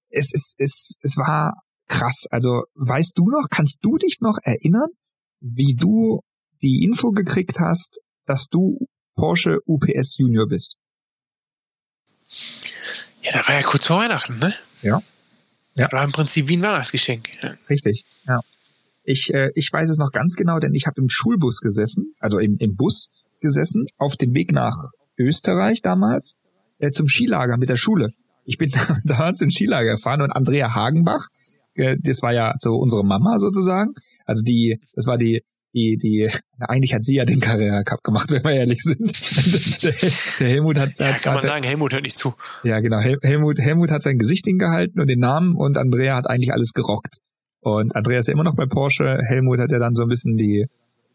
[0.10, 1.54] es ist, es, es war
[1.88, 2.26] krass.
[2.32, 4.88] Also, weißt du noch, kannst du dich noch erinnern,
[5.42, 6.22] wie du
[6.62, 8.80] die Info gekriegt hast, dass du
[9.16, 10.78] Porsche UPS Junior bist?
[13.24, 14.54] Ja, da war ja kurz vor Weihnachten, ne?
[14.82, 15.02] Ja.
[15.76, 15.92] Ja.
[15.92, 17.30] War im Prinzip wie ein Weihnachtsgeschenk.
[17.42, 17.56] Ja.
[17.70, 18.42] Richtig, ja.
[19.04, 22.40] Ich, äh, ich weiß es noch ganz genau, denn ich habe im Schulbus gesessen, also
[22.40, 24.76] im, im Bus gesessen, auf dem Weg nach
[25.18, 26.36] Österreich damals,
[26.78, 28.10] äh, zum Skilager mit der Schule.
[28.46, 28.72] Ich bin
[29.06, 31.28] damals in Skilager gefahren und Andrea Hagenbach,
[31.76, 33.94] äh, das war ja so unsere Mama sozusagen.
[34.26, 35.42] Also die, das war die,
[35.74, 36.30] die, die,
[36.60, 39.84] eigentlich hat sie ja den Carrera Cup gemacht, wenn wir ehrlich sind.
[39.84, 39.94] der,
[40.40, 42.34] der, Helmut hat, ja, kann man sagen, Helmut hört nicht zu.
[42.64, 43.00] Ja, genau.
[43.00, 47.18] Helmut, Helmut hat sein Gesicht hingehalten und den Namen und Andrea hat eigentlich alles gerockt.
[47.62, 49.20] Und Andrea ist ja immer noch bei Porsche.
[49.24, 50.66] Helmut hat ja dann so ein bisschen die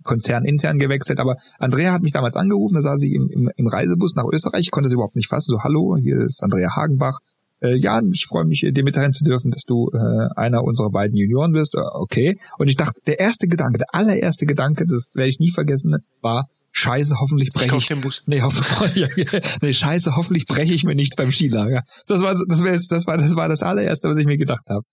[0.04, 1.18] Konzern intern gewechselt.
[1.18, 4.60] Aber Andrea hat mich damals angerufen, da saß sie im, im, im Reisebus nach Österreich.
[4.62, 5.52] Ich konnte sie überhaupt nicht fassen.
[5.52, 7.18] So, hallo, hier ist Andrea Hagenbach.
[7.60, 11.16] Äh, ja, ich freue mich, dir mitteilen zu dürfen, dass du äh, einer unserer beiden
[11.16, 11.74] Junioren bist.
[11.74, 12.38] Äh, okay.
[12.58, 16.48] Und ich dachte, der erste Gedanke, der allererste Gedanke, das werde ich nie vergessen, war,
[16.72, 17.84] Scheiße, hoffentlich breche ich.
[17.84, 18.22] ich den Bus.
[18.26, 18.84] Nee, hoff,
[19.62, 21.84] nee, Scheiße, hoffentlich breche ich mir nichts beim Skilager.
[22.06, 24.84] Das war, das, wär, das war, das war das allererste, was ich mir gedacht habe.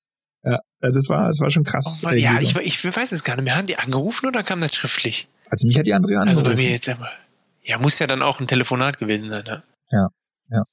[0.45, 2.03] Ja, also es war, es war schon krass.
[2.05, 3.57] Oh ja, ich, ich weiß es gar nicht mehr.
[3.57, 5.27] Haben die angerufen oder kam das schriftlich?
[5.49, 6.47] Also mich hat die Andrea angerufen.
[6.47, 7.09] Also bei mir jetzt aber.
[7.63, 9.63] Ja, muss ja dann auch ein Telefonat gewesen sein, ja.
[9.91, 10.07] Ja,
[10.51, 10.63] ja.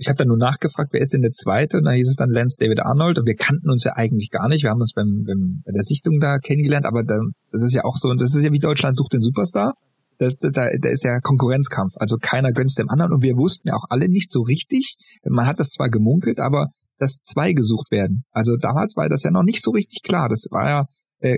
[0.00, 1.76] Ich habe dann nur nachgefragt, wer ist denn der Zweite?
[1.76, 3.18] Und da hieß es dann Lance David Arnold.
[3.18, 4.62] Und wir kannten uns ja eigentlich gar nicht.
[4.62, 6.86] Wir haben uns beim, beim bei der Sichtung da kennengelernt.
[6.86, 7.18] Aber da,
[7.52, 9.74] das ist ja auch so, und das ist ja wie Deutschland sucht den Superstar.
[10.16, 11.92] Das, da, da ist ja Konkurrenzkampf.
[11.96, 13.12] Also keiner gönnt dem anderen.
[13.12, 14.94] Und wir wussten ja auch alle nicht so richtig.
[15.22, 18.24] Man hat das zwar gemunkelt, aber dass zwei gesucht werden.
[18.30, 20.30] Also damals war das ja noch nicht so richtig klar.
[20.30, 20.84] Das war ja,
[21.18, 21.36] äh,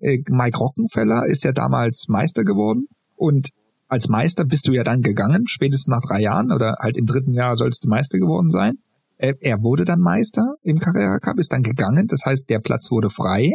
[0.00, 2.86] äh, Mike Rockenfeller ist ja damals Meister geworden.
[3.14, 3.50] Und
[3.92, 7.34] als Meister bist du ja dann gegangen, spätestens nach drei Jahren oder halt im dritten
[7.34, 8.76] Jahr sollst du Meister geworden sein.
[9.18, 12.90] Er, er wurde dann Meister im Carrera Cup, ist dann gegangen, das heißt, der Platz
[12.90, 13.52] wurde frei.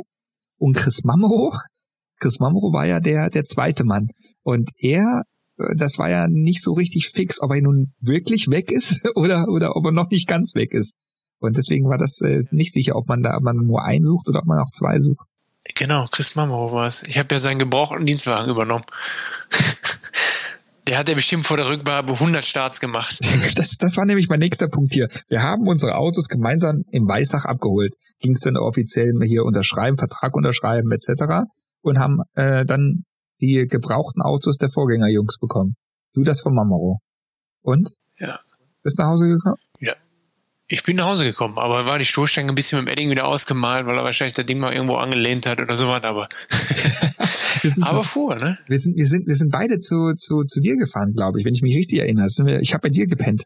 [0.60, 1.58] Und Chris Mamro,
[2.20, 4.10] Chris Mamro war ja der, der zweite Mann.
[4.44, 5.24] Und er,
[5.58, 9.48] äh, das war ja nicht so richtig fix, ob er nun wirklich weg ist oder,
[9.48, 10.94] oder ob er noch nicht ganz weg ist.
[11.40, 14.30] Und deswegen war das äh, nicht sicher, ob man da ob man nur einen sucht
[14.30, 15.26] oder ob man auch zwei sucht.
[15.76, 17.04] Genau, Chris Mamro war es.
[17.04, 18.86] Ich habe ja seinen gebrauchten Dienstwagen übernommen.
[20.88, 23.20] Der hat ja bestimmt vor der Rückgabe 100 Starts gemacht.
[23.56, 25.10] Das, das war nämlich mein nächster Punkt hier.
[25.28, 27.94] Wir haben unsere Autos gemeinsam im Weissach abgeholt.
[28.20, 31.48] Ging es dann offiziell hier unterschreiben, Vertrag unterschreiben etc.
[31.82, 33.04] Und haben äh, dann
[33.42, 35.76] die gebrauchten Autos der Vorgängerjungs bekommen.
[36.14, 37.00] Du das von Mamero.
[37.62, 37.94] Und?
[38.18, 38.40] Ja.
[38.84, 39.58] Bist nach Hause gekommen?
[40.70, 43.26] Ich bin nach Hause gekommen, aber war die Stoßstange ein bisschen mit dem Edding wieder
[43.26, 46.28] ausgemalt, weil er wahrscheinlich das Ding mal irgendwo angelehnt hat oder sowas, aber,
[47.82, 48.58] aber fuhr, ne?
[48.68, 51.54] Wir sind, wir sind, wir sind beide zu, zu, zu dir gefahren, glaube ich, wenn
[51.54, 52.28] ich mich richtig erinnere.
[52.28, 53.46] Wir, ich habe bei dir gepennt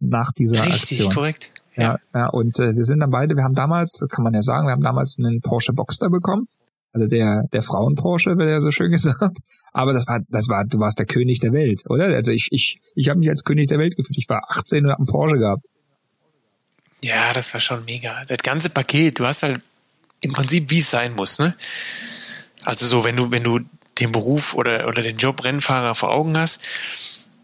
[0.00, 1.12] nach dieser richtig, Aktion.
[1.12, 1.52] korrekt.
[1.76, 4.42] Ja, ja, ja und äh, wir sind dann beide, wir haben damals, kann man ja
[4.42, 6.48] sagen, wir haben damals einen Porsche Boxster bekommen.
[6.94, 9.36] Also der, der Frauen-Porsche, wird ja so schön gesagt.
[9.74, 12.06] Aber das war, das war, du warst der König der Welt, oder?
[12.06, 14.16] Also ich, ich, ich habe mich als König der Welt gefühlt.
[14.16, 15.62] Ich war 18 und hab einen Porsche gehabt.
[17.06, 18.24] Ja, das war schon mega.
[18.26, 19.60] Das ganze Paket, du hast halt
[20.20, 21.54] im Prinzip, wie es sein muss, ne?
[22.64, 23.60] Also so, wenn du, wenn du
[23.98, 26.62] den Beruf oder, oder den Job Rennfahrer vor Augen hast,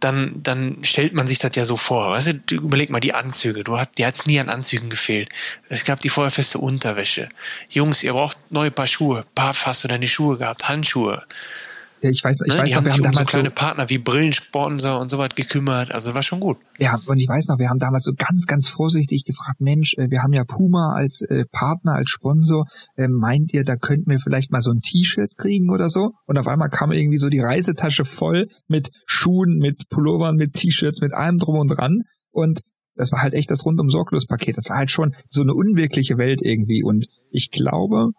[0.01, 2.11] dann, dann stellt man sich das ja so vor.
[2.11, 3.63] Weißt du, überleg mal die Anzüge.
[3.63, 5.29] Du hat, dir hat's nie an Anzügen gefehlt.
[5.69, 7.29] Es gab die feuerfeste Unterwäsche.
[7.69, 9.25] Jungs, ihr braucht neue Paar Schuhe.
[9.35, 11.25] Paar hast du deine Schuhe gehabt, Handschuhe.
[12.03, 12.59] Ja, ich weiß, ich ne?
[12.59, 15.01] weiß die noch, haben wir sich haben um so damals kleine so, Partner wie Brillensponsor
[15.01, 15.93] und so was gekümmert.
[15.93, 16.59] Also war schon gut.
[16.79, 20.11] ja, und ich weiß noch, wir haben damals so ganz, ganz vorsichtig gefragt, Mensch, äh,
[20.11, 24.19] wir haben ja Puma als äh, Partner, als Sponsor, äh, meint ihr, da könnten wir
[24.19, 26.11] vielleicht mal so ein T-Shirt kriegen oder so?
[26.27, 31.01] Und auf einmal kam irgendwie so die Reisetasche voll mit Schuhen, mit Pullovern, mit T-Shirts,
[31.01, 32.03] mit allem drum und dran.
[32.33, 32.63] Und
[32.97, 34.57] das war halt echt das rundum sorglos Paket.
[34.59, 36.83] Das war halt schon so eine unwirkliche Welt irgendwie.
[36.83, 38.11] Und ich glaube,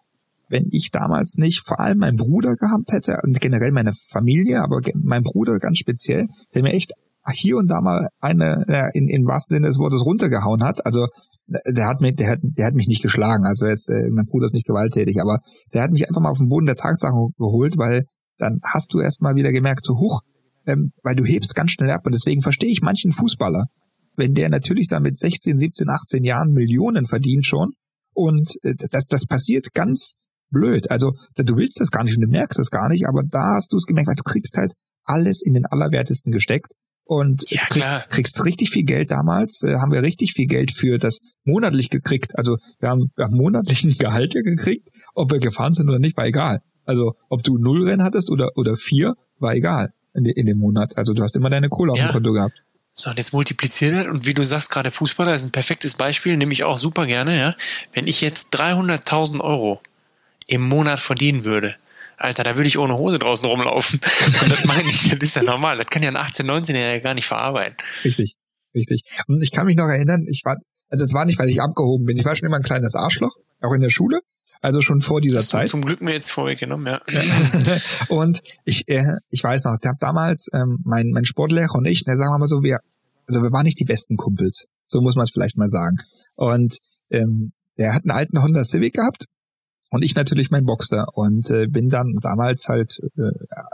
[0.48, 4.80] wenn ich damals nicht vor allem meinen Bruder gehabt hätte und generell meine Familie, aber
[4.94, 6.92] mein Bruder ganz speziell, der mir echt
[7.32, 10.84] hier und da mal eine äh, in, im wahrsten Sinne des Wortes runtergehauen hat.
[10.84, 11.06] Also
[11.48, 13.46] äh, der hat mich, der hat, der hat mich nicht geschlagen.
[13.46, 15.38] Also jetzt, äh, mein Bruder ist nicht gewalttätig, aber
[15.72, 18.04] der hat mich einfach mal auf den Boden der Tatsachen geholt, weil
[18.36, 20.20] dann hast du erst mal wieder gemerkt, so hoch,
[20.66, 22.02] ähm, weil du hebst ganz schnell ab.
[22.04, 23.66] Und deswegen verstehe ich manchen Fußballer,
[24.16, 27.72] wenn der natürlich da mit 16, 17, 18 Jahren Millionen verdient schon
[28.12, 30.14] und äh, das, das passiert ganz
[30.54, 30.90] blöd.
[30.90, 33.72] Also du willst das gar nicht und du merkst das gar nicht, aber da hast
[33.72, 34.72] du es gemerkt, weil du kriegst halt
[35.04, 36.68] alles in den Allerwertesten gesteckt
[37.06, 40.96] und Ja, kriegst, kriegst richtig viel Geld damals, äh, haben wir richtig viel Geld für
[40.98, 42.38] das monatlich gekriegt.
[42.38, 46.16] Also wir haben, wir haben monatlichen Gehalt ja gekriegt, ob wir gefahren sind oder nicht,
[46.16, 46.60] war egal.
[46.86, 50.58] Also ob du null Rennen hattest oder, oder vier, war egal in, de, in dem
[50.58, 50.96] Monat.
[50.96, 52.06] Also du hast immer deine Kohle auf Ja.
[52.06, 52.62] dem Konto gehabt.
[52.96, 54.06] So, und jetzt multiplizieren das.
[54.06, 57.36] Und wie du sagst, gerade Fußballer ist ein perfektes Beispiel, nehme ich auch super gerne,
[57.36, 57.54] ja.
[57.92, 59.80] Wenn ich jetzt 300.000 Euro
[60.46, 61.76] im Monat verdienen würde,
[62.16, 64.00] Alter, da würde ich ohne Hose draußen rumlaufen.
[64.42, 65.78] Und das meine ich, das ist ja normal.
[65.78, 67.76] Das kann ja ein 18-, 19-Jähriger gar nicht verarbeiten.
[68.04, 68.36] Richtig,
[68.74, 69.02] richtig.
[69.26, 70.56] Und ich kann mich noch erinnern, ich war,
[70.88, 72.16] also es war nicht, weil ich abgehoben bin.
[72.16, 74.20] Ich war schon immer ein kleines Arschloch, auch in der Schule.
[74.60, 75.68] Also schon vor dieser Das Zeit.
[75.68, 77.00] zum Glück mir jetzt vorweggenommen, ja.
[78.08, 82.06] und ich, äh, ich weiß noch, der hat damals ähm, mein, mein Sportlehrer und ich,
[82.06, 82.78] ne, sagen wir mal so, wir,
[83.26, 84.68] also wir waren nicht die besten Kumpels.
[84.86, 85.98] So muss man es vielleicht mal sagen.
[86.34, 86.78] Und
[87.10, 89.26] ähm, der hat einen alten Honda Civic gehabt
[89.90, 93.30] und ich natürlich mein Boxster und äh, bin dann damals halt, äh,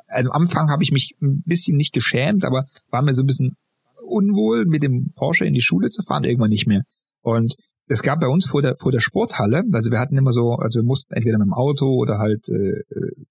[0.08, 3.26] also am Anfang habe ich mich ein bisschen nicht geschämt, aber war mir so ein
[3.26, 3.56] bisschen
[4.02, 6.82] unwohl, mit dem Porsche in die Schule zu fahren, irgendwann nicht mehr.
[7.22, 7.54] Und
[7.86, 10.80] es gab bei uns vor der vor der Sporthalle, also wir hatten immer so, also
[10.80, 12.84] wir mussten entweder mit dem Auto oder halt äh,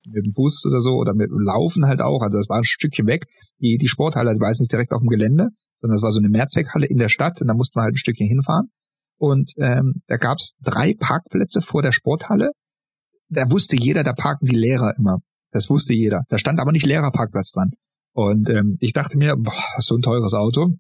[0.06, 3.08] mit dem Bus oder so oder mit Laufen halt auch, also das war ein Stückchen
[3.08, 3.26] weg.
[3.62, 6.20] Die die Sporthalle die war jetzt nicht direkt auf dem Gelände, sondern das war so
[6.20, 8.68] eine Mehrzweckhalle in der Stadt und da mussten wir halt ein Stückchen hinfahren.
[9.18, 12.52] Und ähm, da gab's drei Parkplätze vor der Sporthalle.
[13.30, 15.20] Da wusste jeder, da parken die Lehrer immer.
[15.52, 16.24] Das wusste jeder.
[16.30, 17.72] Da stand aber nicht Lehrerparkplatz dran.
[18.14, 20.74] Und ähm, ich dachte mir, boah, so ein teures Auto.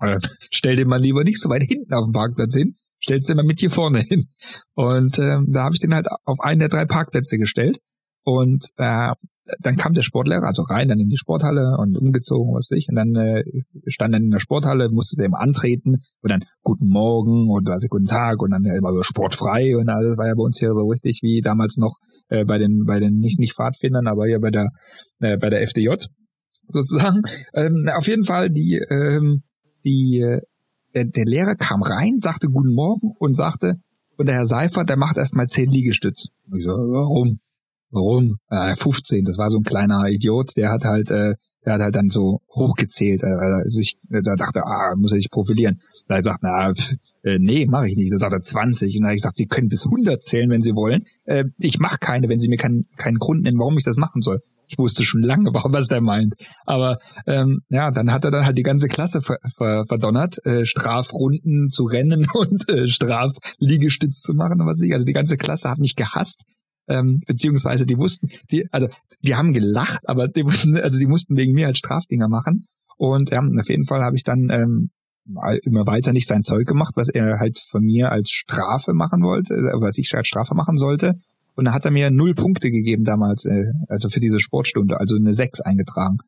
[0.00, 0.18] Äh,
[0.50, 3.44] stell den mal lieber nicht so weit hinten auf dem Parkplatz hin, stellst den mal
[3.44, 4.26] mit hier vorne hin.
[4.74, 7.78] Und ähm, da habe ich den halt auf einen der drei Parkplätze gestellt.
[8.24, 9.12] Und äh,
[9.60, 12.88] dann kam der Sportlehrer, also rein dann in die Sporthalle und umgezogen, was weiß ich,
[12.88, 13.42] und dann äh,
[13.86, 18.06] stand dann in der Sporthalle, musste immer antreten und dann guten Morgen und also guten
[18.06, 20.86] Tag und dann ja immer so sportfrei und alles war ja bei uns hier so
[20.86, 21.96] richtig wie damals noch
[22.28, 24.68] äh, bei den bei den nicht nicht Pfadfindern, aber hier bei der
[25.20, 25.96] äh, bei der FDJ
[26.68, 27.22] sozusagen.
[27.52, 29.42] Ähm, auf jeden Fall die ähm,
[29.84, 30.40] die äh,
[30.94, 33.74] der, der Lehrer kam rein, sagte guten Morgen und sagte
[34.16, 36.26] und der Herr Seifert, der macht erstmal zehn Liegestütz.
[36.50, 37.40] Und ich so, warum?
[37.90, 38.38] Warum?
[38.50, 41.96] Äh, 15, das war so ein kleiner Idiot, der hat halt, äh, der hat halt
[41.96, 45.80] dann so hochgezählt, äh, sich, da dachte, ah, muss er sich profilieren.
[46.08, 48.12] Da er gesagt, na, pf, äh, nee, mache ich nicht.
[48.12, 48.96] Da sagt er 20.
[48.96, 51.02] Und da habe ich gesagt, Sie können bis 100 zählen, wenn Sie wollen.
[51.24, 54.22] Äh, ich mache keine, wenn Sie mir keinen keinen Grund nennen, warum ich das machen
[54.22, 54.40] soll.
[54.68, 56.34] Ich wusste schon lange, was der meint.
[56.64, 60.64] Aber ähm, ja, dann hat er dann halt die ganze Klasse ver ver verdonnert, äh,
[60.64, 64.94] Strafrunden zu rennen und äh, Strafliegestütz zu machen und was nicht.
[64.94, 66.44] Also die ganze Klasse hat mich gehasst
[66.90, 68.88] ähm, beziehungsweise die wussten, die, also
[69.24, 72.66] die haben gelacht, aber die wussten, also die mussten wegen mir halt Strafdinger machen.
[72.96, 74.90] Und ja, auf jeden Fall habe ich dann ähm,
[75.62, 79.54] immer weiter nicht sein Zeug gemacht, was er halt von mir als Strafe machen wollte,
[79.54, 81.14] äh, was ich als Strafe machen sollte.
[81.54, 85.16] Und da hat er mir null Punkte gegeben damals, äh, also für diese Sportstunde, also
[85.16, 86.18] eine sechs eingetragen.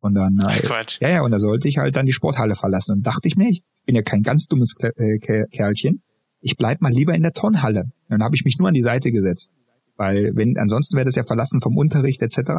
[0.00, 0.98] Und dann, äh, Quatsch.
[1.00, 2.92] ja, ja, und da sollte ich halt dann die Sporthalle verlassen.
[2.96, 6.02] Und dachte ich mir, ich bin ja kein ganz dummes äh, Kerlchen,
[6.40, 7.82] ich bleib mal lieber in der Turnhalle.
[7.82, 9.52] Und dann habe ich mich nur an die Seite gesetzt.
[9.98, 12.52] Weil wenn, ansonsten wäre das ja verlassen vom Unterricht etc.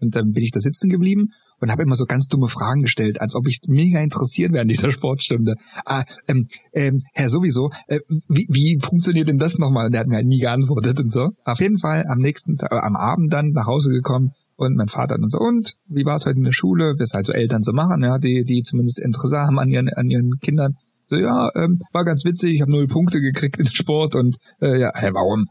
[0.00, 1.28] Und dann bin ich da sitzen geblieben
[1.60, 4.68] und habe immer so ganz dumme Fragen gestellt, als ob ich mega interessiert wäre an
[4.68, 5.54] dieser Sportstunde.
[5.84, 9.90] Ah, ähm, ähm, Herr sowieso, äh, wie, wie funktioniert denn das nochmal?
[9.90, 11.30] Der hat mir halt nie geantwortet und so.
[11.44, 14.88] Auf jeden Fall am nächsten Tag, äh, am Abend dann nach Hause gekommen und mein
[14.88, 16.94] Vater dann so, und wie war es heute in der Schule?
[16.98, 19.88] Wie es halt so Eltern so machen, ja, die, die zumindest Interesse haben an ihren,
[19.90, 20.74] an ihren Kindern.
[21.08, 24.78] So, ja, ähm, war ganz witzig, ich habe null Punkte gekriegt in Sport und äh,
[24.80, 25.46] ja, hey, warum?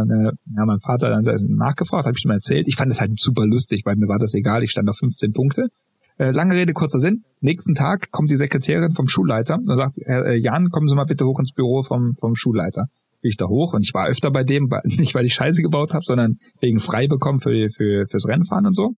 [0.00, 2.66] Und äh, ja, mein Vater dann nachgefragt, habe ich ihm erzählt.
[2.68, 4.62] Ich fand es halt super lustig, weil mir war das egal.
[4.62, 5.68] Ich stand auf 15 Punkte.
[6.18, 7.24] Äh, lange Rede, kurzer Sinn.
[7.40, 11.26] Nächsten Tag kommt die Sekretärin vom Schulleiter und sagt, äh, Jan, kommen Sie mal bitte
[11.26, 12.86] hoch ins Büro vom, vom Schulleiter.
[13.20, 15.62] Bin ich da hoch und ich war öfter bei dem, weil, nicht weil ich Scheiße
[15.62, 18.92] gebaut habe, sondern wegen frei bekommen für, für, fürs Rennfahren und so.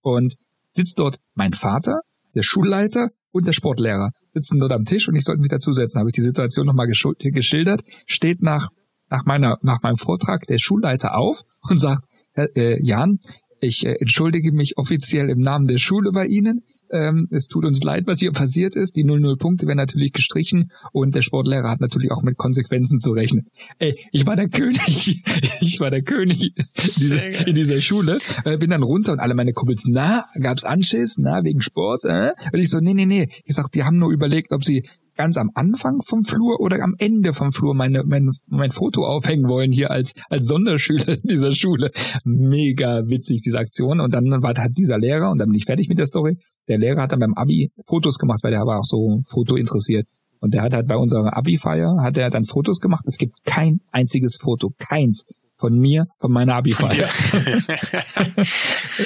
[0.00, 0.34] Und
[0.70, 2.00] sitzt dort mein Vater,
[2.34, 5.98] der Schulleiter und der Sportlehrer sitzen dort am Tisch und ich sollte mich dazusetzen.
[5.98, 7.82] Habe ich die Situation nochmal geschildert.
[8.06, 8.68] Steht nach
[9.10, 13.18] nach meiner, nach meinem Vortrag der Schulleiter auf und sagt, äh, Jan,
[13.60, 16.62] ich äh, entschuldige mich offiziell im Namen der Schule bei Ihnen.
[16.90, 18.96] Ähm, es tut uns leid, was hier passiert ist.
[18.96, 23.12] Die 00 Punkte werden natürlich gestrichen und der Sportlehrer hat natürlich auch mit Konsequenzen zu
[23.12, 23.48] rechnen.
[23.78, 25.22] Ey, ich war der König.
[25.60, 28.18] Ich war der König in dieser, in dieser Schule.
[28.44, 31.16] Äh, bin dann runter und alle meine Kumpels, na, gab's Anschiss?
[31.18, 32.04] Na, wegen Sport?
[32.04, 32.32] Äh?
[32.52, 33.28] Und ich so, nee, nee, nee.
[33.44, 34.84] Ich sag, die haben nur überlegt, ob sie
[35.18, 39.48] ganz am Anfang vom Flur oder am Ende vom Flur meine, mein, mein Foto aufhängen
[39.48, 41.90] wollen hier als, als Sonderschüler dieser Schule.
[42.24, 44.00] Mega witzig, diese Aktion.
[44.00, 46.38] Und dann war da dieser Lehrer, und dann bin ich fertig mit der Story.
[46.68, 50.06] Der Lehrer hat dann beim Abi Fotos gemacht, weil der war auch so Foto interessiert.
[50.40, 53.04] Und der hat halt bei unserer Abi-Feier, hat er dann Fotos gemacht.
[53.08, 55.26] Es gibt kein einziges Foto, keins
[55.56, 57.08] von mir, von meiner Abi-Feier.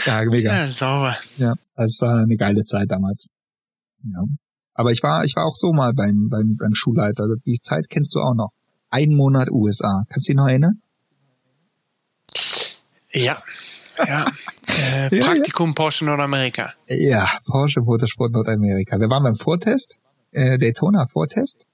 [0.07, 0.55] ja, mega.
[0.55, 1.17] Ja, sauber.
[1.39, 3.29] Ja, das war eine geile Zeit damals.
[4.05, 4.25] Ja.
[4.75, 7.27] Aber ich war, ich war auch so mal beim, beim, beim Schulleiter.
[7.45, 8.51] Die Zeit kennst du auch noch.
[8.91, 10.05] Ein Monat USA.
[10.09, 10.81] Kannst du dich noch erinnern?
[13.13, 13.39] Ja.
[14.07, 14.25] Ja.
[14.73, 16.73] Äh, Praktikum ja, Porsche Nordamerika.
[16.87, 18.99] Ja, Porsche Motorsport Nordamerika.
[18.99, 19.99] Wir waren beim Vortest,
[20.31, 21.67] äh, Daytona Vortest.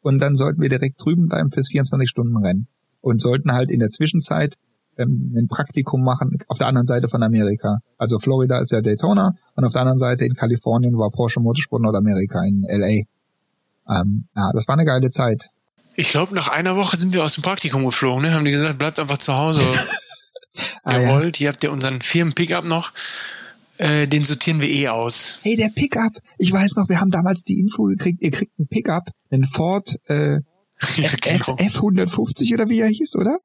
[0.00, 2.68] Und dann sollten wir direkt drüben bleiben fürs 24-Stunden-Rennen.
[3.00, 4.54] Und sollten halt in der Zwischenzeit
[4.98, 7.78] ähm, ein Praktikum machen auf der anderen Seite von Amerika.
[7.98, 11.82] Also Florida ist ja Daytona und auf der anderen Seite in Kalifornien war Porsche Motorsport
[11.82, 13.04] Nordamerika in LA.
[13.88, 15.48] Ähm, ja, das war eine geile Zeit.
[15.96, 18.34] Ich glaube, nach einer Woche sind wir aus dem Praktikum geflogen, ne?
[18.34, 19.60] Haben die gesagt, bleibt einfach zu Hause.
[20.82, 22.92] ah, ihr wollt, hier habt ihr unseren Firmen-Pickup noch.
[23.76, 25.40] Äh, den sortieren wir eh aus.
[25.42, 26.12] Hey, der Pickup.
[26.38, 29.96] Ich weiß noch, wir haben damals die Info gekriegt, ihr kriegt einen Pickup, einen Ford
[30.06, 30.40] äh,
[30.96, 31.56] ja, genau.
[31.58, 33.38] F, F150 oder wie er hieß, oder?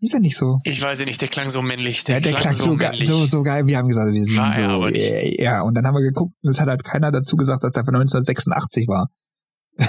[0.00, 0.58] Ist er nicht so?
[0.62, 2.04] Ich weiß ja nicht, der klang so männlich.
[2.04, 3.66] Der, ja, der klang, klang so, ge so, so geil.
[3.66, 4.62] Wir haben gesagt, wir sind war so.
[4.62, 5.40] aber nicht.
[5.40, 7.84] Ja, und dann haben wir geguckt und es hat halt keiner dazu gesagt, dass der
[7.84, 9.08] von 1986 war.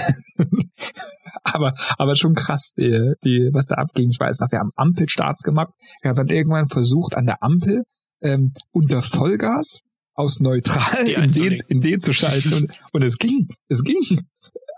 [1.44, 4.10] aber, aber schon krass, die, die, was da abging.
[4.10, 5.72] Ich weiß noch, wir haben Ampelstarts gemacht.
[6.02, 7.84] Wir haben dann irgendwann versucht, an der Ampel
[8.20, 9.80] ähm, unter Vollgas
[10.14, 12.52] aus neutral in den, in den zu schalten.
[12.52, 14.20] Und, und es ging, es ging.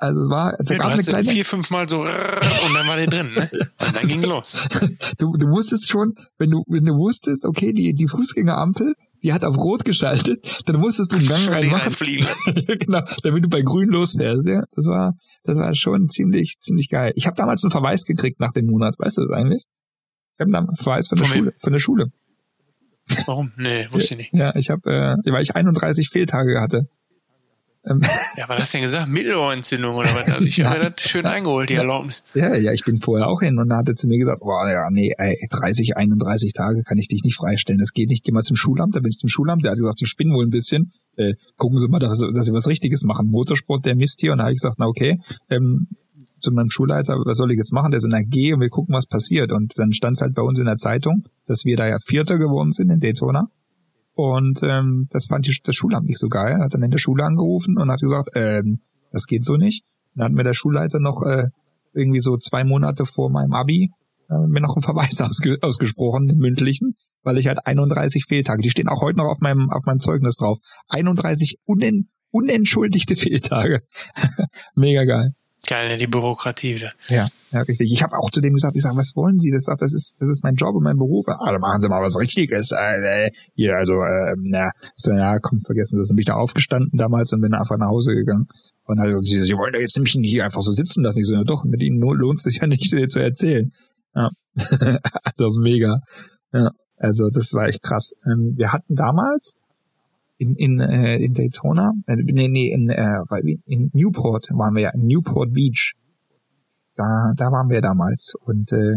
[0.03, 2.97] Also es war, es ja, gab eine kleine vier, fünf Mal so und dann war
[2.97, 3.49] der drin, ne?
[3.53, 4.59] Und dann ging los.
[5.17, 9.45] Du, du wusstest schon, wenn du, wenn du wusstest, okay, die, die Fußgängerampel, die hat
[9.45, 11.93] auf Rot geschaltet, dann musstest du einen Gang reinmachen.
[12.81, 14.65] genau, damit du bei Grün losfährst, ja.
[14.73, 15.13] Das war,
[15.45, 17.13] das war schon ziemlich, ziemlich geil.
[17.15, 19.63] Ich habe damals einen Verweis gekriegt nach dem Monat, weißt du das eigentlich?
[20.37, 22.07] Ich habe einen Verweis von der von Schule, von der Schule.
[23.27, 23.53] Warum?
[23.57, 24.35] Nee, wusste ich nicht.
[24.35, 26.89] Ja, ich habe, äh, weil ich 31 Fehltage hatte.
[27.85, 28.01] Ähm.
[28.37, 29.09] Ja, was hast du denn gesagt?
[29.09, 30.29] Mittelohrentzündung oder was?
[30.31, 32.25] Also ich habe mir das schön eingeholt, die Erlaubnis.
[32.35, 34.89] Ja, ja, ich bin vorher auch hin und da hatte zu mir gesagt, boah, ja,
[34.91, 37.81] nee, ey, 30, 31 Tage kann ich dich nicht freistellen.
[37.81, 38.25] Das geht nicht.
[38.25, 39.65] Geh mal zum Schulamt, da bin ich zum Schulamt.
[39.65, 40.93] Der hat gesagt, Sie spinnen wohl ein bisschen.
[41.17, 43.29] Äh, gucken Sie mal, dass, dass Sie was Richtiges machen.
[43.29, 44.33] Motorsport, der Mist hier.
[44.33, 45.19] Und da habe ich gesagt, na okay,
[45.51, 45.89] ähm,
[46.39, 47.91] zu meinem Schulleiter, was soll ich jetzt machen?
[47.91, 49.53] Der ist in der G und wir gucken, was passiert.
[49.53, 52.39] Und dann stand es halt bei uns in der Zeitung, dass wir da ja Vierter
[52.39, 53.49] geworden sind in Daytona.
[54.15, 56.59] Und ähm, das fand die, das Schulamt nicht so geil.
[56.59, 59.85] Hat dann in der Schule angerufen und hat gesagt, ähm, das geht so nicht.
[60.15, 61.49] Dann hat mir der Schulleiter noch äh,
[61.95, 63.91] irgendwie so zwei Monate vor meinem Abi
[64.33, 68.71] äh, mir noch einen Verweis ausge ausgesprochen, den mündlichen, weil ich halt 31 Fehltage, die
[68.71, 70.59] stehen auch heute noch auf meinem, auf meinem Zeugnis drauf.
[70.89, 73.83] 31 unen, unentschuldigte Fehltage.
[74.75, 75.35] Mega geil.
[75.67, 76.93] Geil, ne, die Bürokratie wieder.
[77.09, 77.93] Ja, ja, richtig.
[77.93, 79.53] Ich habe auch zu dem gesagt, ich sage, was wollen Sie?
[79.53, 81.29] Das, das ist, das ist mein Job und mein Beruf.
[81.29, 82.73] Ah, dann machen Sie mal was Richtiges.
[82.73, 86.09] Äh, hier, also, äh, na, so, ja, komm, vergessen Sie.
[86.09, 88.49] Dann bin ich da aufgestanden damals und bin einfach nach Hause gegangen.
[88.85, 91.21] Und also, Sie, Sie wollen da jetzt nämlich nicht hier einfach so sitzen lassen.
[91.21, 93.71] Ich so, ja, doch, mit Ihnen lohnt sich ja nicht zu erzählen.
[94.15, 94.31] Ja,
[95.23, 96.01] also mega.
[96.53, 98.13] Ja, also das war echt krass.
[98.27, 99.55] Ähm, wir hatten damals
[100.43, 103.21] in, in, äh, in Daytona, äh, nee, nee, in, äh,
[103.67, 105.95] in Newport waren wir ja, in Newport Beach.
[106.97, 108.97] Da, da waren wir damals und äh,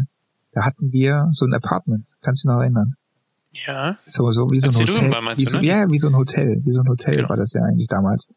[0.51, 2.05] da hatten wir so ein Apartment.
[2.21, 2.95] Kannst du dich noch erinnern?
[3.51, 3.97] Ja.
[4.07, 5.37] So, so wie so ein Hotel.
[5.37, 5.65] Wie so, ne?
[5.65, 6.59] Ja, wie so ein Hotel.
[6.63, 7.29] Wie so ein Hotel genau.
[7.29, 8.27] war das ja eigentlich damals.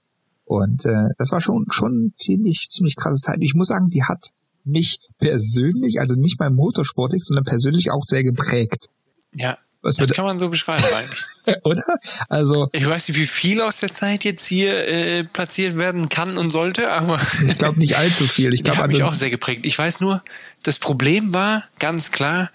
[0.44, 3.38] Und äh, das war schon schon ziemlich ziemlich krasse Zeit.
[3.40, 4.30] Ich muss sagen, die hat
[4.64, 8.86] mich persönlich, also nicht beim Motorsportlich, sondern persönlich auch sehr geprägt.
[9.34, 11.24] Ja, was das kann man so beschreiben eigentlich.
[11.64, 11.84] Oder?
[12.28, 16.36] Also ich weiß nicht, wie viel aus der Zeit jetzt hier äh, platziert werden kann
[16.36, 18.52] und sollte, aber ich glaube nicht allzu viel.
[18.54, 19.66] Ich glaube, also, mich auch sehr geprägt.
[19.66, 20.22] Ich weiß nur,
[20.62, 22.50] das Problem war ganz klar,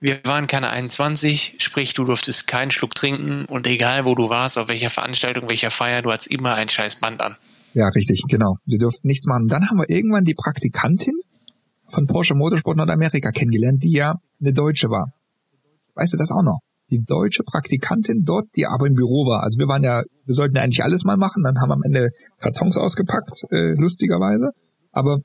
[0.00, 4.58] wir waren keine 21, sprich, du durftest keinen Schluck trinken und egal wo du warst,
[4.58, 7.36] auf welcher Veranstaltung, welcher Feier, du hattest immer ein scheiß Band an.
[7.72, 8.58] Ja, richtig, genau.
[8.66, 9.48] Wir durften nichts machen.
[9.48, 11.14] Dann haben wir irgendwann die Praktikantin
[11.88, 15.12] von Porsche Motorsport Nordamerika kennengelernt, die ja eine Deutsche war.
[15.94, 16.60] Weißt du das auch noch?
[16.90, 19.42] Die deutsche Praktikantin dort, die aber im Büro war.
[19.42, 21.82] Also wir waren ja, wir sollten ja eigentlich alles mal machen, dann haben wir am
[21.82, 24.50] Ende Kartons ausgepackt, äh, lustigerweise.
[24.92, 25.20] Aber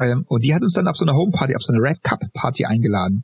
[0.00, 2.20] ähm, und die hat uns dann auf so eine Homeparty, auf so eine Red Cup
[2.32, 3.22] Party eingeladen.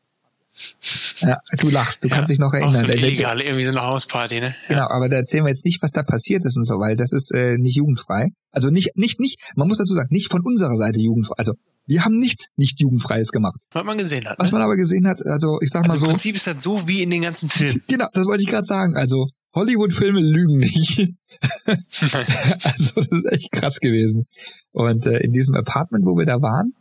[1.21, 2.77] Ja, du lachst, du ja, kannst dich noch erinnern.
[2.77, 4.55] Auch so illegal, irgendwie so eine Hausparty, ne?
[4.69, 4.69] Ja.
[4.69, 7.13] Genau, aber da erzählen wir jetzt nicht, was da passiert ist und so, weil das
[7.13, 8.29] ist äh, nicht jugendfrei.
[8.53, 11.35] Also nicht, nicht, nicht, man muss dazu sagen, nicht von unserer Seite jugendfrei.
[11.39, 11.55] Also
[11.89, 13.61] wir haben nichts nicht jugendfreies gemacht.
[13.73, 14.39] Was man gesehen hat.
[14.39, 14.53] Was ne?
[14.53, 16.07] man aber gesehen hat, also ich sag also mal so.
[16.07, 17.83] Im Prinzip ist das so wie in den ganzen Filmen.
[17.89, 18.95] Genau, das wollte ich gerade sagen.
[18.95, 21.15] Also Hollywood-Filme lügen nicht.
[21.67, 24.27] also das ist echt krass gewesen.
[24.73, 26.73] Und äh, in diesem Apartment, wo wir da waren,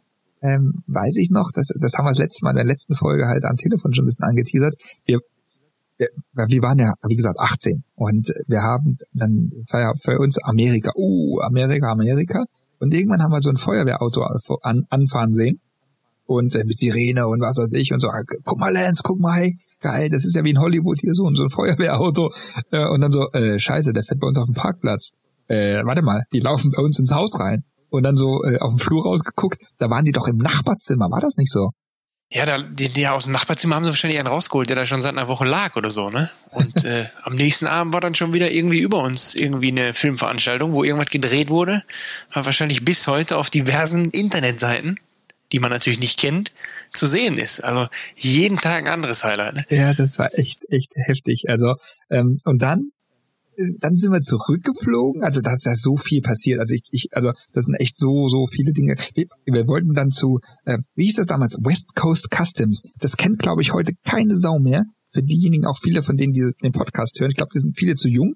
[0.41, 3.27] ähm, weiß ich noch, das, das haben wir das letzte Mal in der letzten Folge
[3.27, 4.75] halt am Telefon schon ein bisschen angeteasert.
[5.05, 5.19] Wir,
[5.97, 10.19] wir, wir waren ja, wie gesagt, 18 und wir haben dann, das war ja für
[10.19, 12.45] uns Amerika, uh, Amerika, Amerika.
[12.79, 14.23] Und irgendwann haben wir so ein Feuerwehrauto
[14.61, 15.59] an, anfahren sehen.
[16.25, 19.19] Und äh, mit Sirene und was weiß ich und so, ah, guck mal, Lance, guck
[19.19, 22.31] mal, hey, geil, das ist ja wie in Hollywood hier so, so ein Feuerwehrauto.
[22.71, 25.11] Äh, und dann so, äh, scheiße, der fährt bei uns auf dem Parkplatz.
[25.47, 27.63] Äh, warte mal, die laufen bei uns ins Haus rein.
[27.89, 31.21] Und dann so äh, auf den Flur rausgeguckt, da waren die doch im Nachbarzimmer, war
[31.21, 31.71] das nicht so?
[32.29, 34.99] Ja, da, die, die aus dem Nachbarzimmer haben sie wahrscheinlich einen rausgeholt, der da schon
[34.99, 36.29] seit einer Woche lag oder so, ne?
[36.51, 40.73] Und äh, am nächsten Abend war dann schon wieder irgendwie über uns irgendwie eine Filmveranstaltung,
[40.73, 41.83] wo irgendwas gedreht wurde.
[42.33, 44.99] War wahrscheinlich bis heute auf diversen Internetseiten,
[45.53, 46.51] die man natürlich nicht kennt,
[46.91, 47.61] zu sehen ist.
[47.63, 49.53] Also jeden Tag ein anderes Highlight.
[49.55, 49.65] Ne?
[49.69, 51.45] Ja, das war echt, echt heftig.
[51.47, 51.75] Also,
[52.09, 52.91] ähm, und dann
[53.79, 55.23] dann sind wir zurückgeflogen.
[55.23, 56.59] Also da ist ja so viel passiert.
[56.59, 58.95] Also ich, ich also das sind echt so, so viele Dinge.
[59.15, 61.55] Wir, wir wollten dann zu, äh, wie hieß das damals?
[61.61, 62.81] West Coast Customs.
[62.99, 64.83] Das kennt, glaube ich, heute keine Sau mehr.
[65.13, 67.31] Für diejenigen, auch viele von denen, die den Podcast hören.
[67.31, 68.33] Ich glaube, die sind viele zu jung.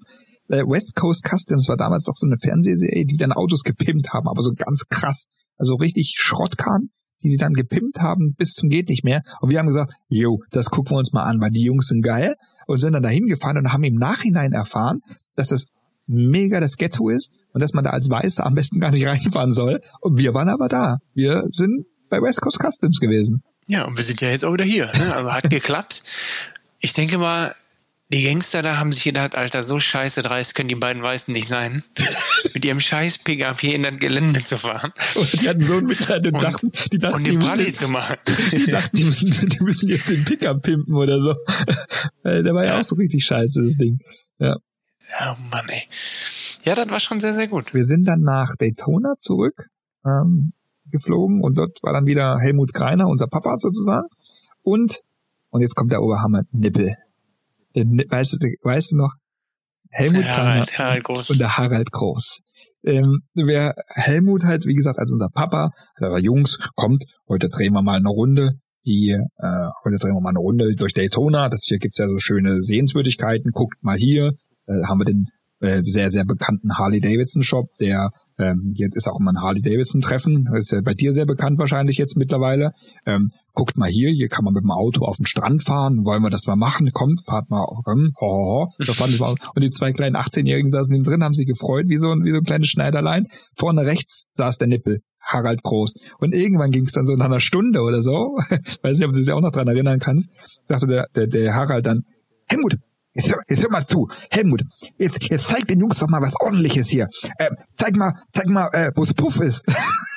[0.48, 4.28] Äh, West Coast Customs war damals doch so eine Fernsehserie, die dann Autos gepimpt haben,
[4.28, 5.24] aber so ganz krass.
[5.56, 6.88] Also richtig Schrottkahn
[7.22, 9.22] die sie dann gepimpt haben bis zum geht nicht mehr.
[9.40, 12.02] Und wir haben gesagt, yo, das gucken wir uns mal an, weil die Jungs sind
[12.02, 12.34] geil
[12.66, 15.00] und sind dann dahin gefahren und haben im Nachhinein erfahren,
[15.36, 15.66] dass das
[16.06, 19.52] mega das Ghetto ist und dass man da als Weißer am besten gar nicht reinfahren
[19.52, 19.80] soll.
[20.00, 20.98] Und wir waren aber da.
[21.14, 23.42] Wir sind bei West Coast Customs gewesen.
[23.68, 24.86] Ja, und wir sind ja jetzt auch wieder hier.
[24.86, 25.14] Ne?
[25.14, 26.02] Also hat geklappt.
[26.80, 27.54] Ich denke mal,
[28.12, 31.48] die Gangster da haben sich gedacht, Alter, so scheiße dreist können die beiden Weißen nicht
[31.48, 31.82] sein,
[32.54, 34.92] mit ihrem scheiß Pickup hier in das Gelände zu fahren.
[35.14, 37.88] Und die hatten so ein Mitleid und dachten, die dachten, und die, die müssen, zu
[37.88, 38.16] machen.
[38.52, 41.34] Die dachten, die müssen, die müssen jetzt den Pickup pimpen oder so.
[42.24, 43.98] Der war ja, ja auch so richtig scheiße, das Ding.
[44.38, 44.54] Ja.
[45.18, 45.82] Ja, Mann, ey.
[46.64, 47.74] Ja, das war schon sehr, sehr gut.
[47.74, 49.68] Wir sind dann nach Daytona zurück
[50.04, 50.52] ähm,
[50.86, 54.06] geflogen und dort war dann wieder Helmut Greiner, unser Papa sozusagen.
[54.62, 55.00] Und,
[55.50, 56.96] und jetzt kommt der Oberhammer, Nippel.
[57.74, 59.14] Weißt, du, weißt du noch?
[59.90, 61.30] Helmut Harald, Harald Groß.
[61.30, 62.40] und der Harald Groß.
[62.84, 67.82] Ähm, wer Helmut halt, wie gesagt, als unser Papa, also Jungs, kommt, heute drehen wir
[67.82, 68.54] mal eine Runde,
[68.86, 72.18] die, äh, heute drehen wir mal eine Runde durch Daytona, das hier gibt's ja so
[72.18, 74.32] schöne Sehenswürdigkeiten, guckt mal hier,
[74.66, 75.26] äh, haben wir den
[75.60, 80.80] äh, sehr, sehr bekannten Harley-Davidson-Shop, der ähm, jetzt ist auch immer ein Harley-Davidson-Treffen, ist ja
[80.82, 82.72] bei dir sehr bekannt wahrscheinlich jetzt mittlerweile.
[83.06, 86.22] Ähm, guckt mal hier, hier kann man mit dem Auto auf den Strand fahren, wollen
[86.22, 86.90] wir das mal machen?
[86.92, 88.72] Kommt, fahrt mal, komm, ho, ho, ho.
[88.78, 89.34] Das fand ich mal.
[89.54, 92.30] Und die zwei kleinen 18-Jährigen saßen neben drin, haben sich gefreut, wie so, ein wie
[92.30, 93.26] so ein kleines Schneiderlein.
[93.56, 95.00] Vorne rechts saß der Nippel.
[95.20, 95.94] Harald Groß.
[96.18, 98.36] Und irgendwann ging es dann so nach einer Stunde oder so,
[98.82, 100.30] weiß nicht, ob du dich auch noch dran erinnern kannst,
[100.68, 102.02] sagte der, der, der Harald dann,
[102.48, 102.76] Helmut,
[103.14, 104.08] Jetzt hör, jetzt hör mal zu.
[104.30, 104.62] Helmut,
[104.96, 107.08] jetzt, jetzt zeig den Jungs doch mal was ordentliches hier.
[107.36, 109.64] Äh, zeig mal, zeig mal, äh, wo's Puff ist.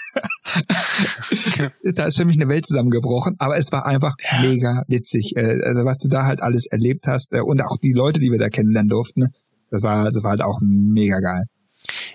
[1.94, 4.42] da ist für mich eine Welt zusammengebrochen, aber es war einfach ja.
[4.42, 5.36] mega witzig.
[5.36, 8.32] Äh, also was du da halt alles erlebt hast äh, und auch die Leute, die
[8.32, 9.32] wir da kennenlernen durften, ne?
[9.72, 11.46] das war, das war halt auch mega geil.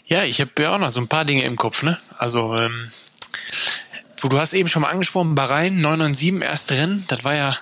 [0.06, 1.96] Ja, ich habe ja auch noch so ein paar Dinge im Kopf, ne?
[2.18, 2.88] Also, ähm,
[4.18, 7.56] wo du hast eben schon mal angesprochen, Bahrain 997, erste Rennen, das war ja,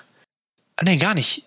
[0.75, 1.45] ah, nee, gar nicht.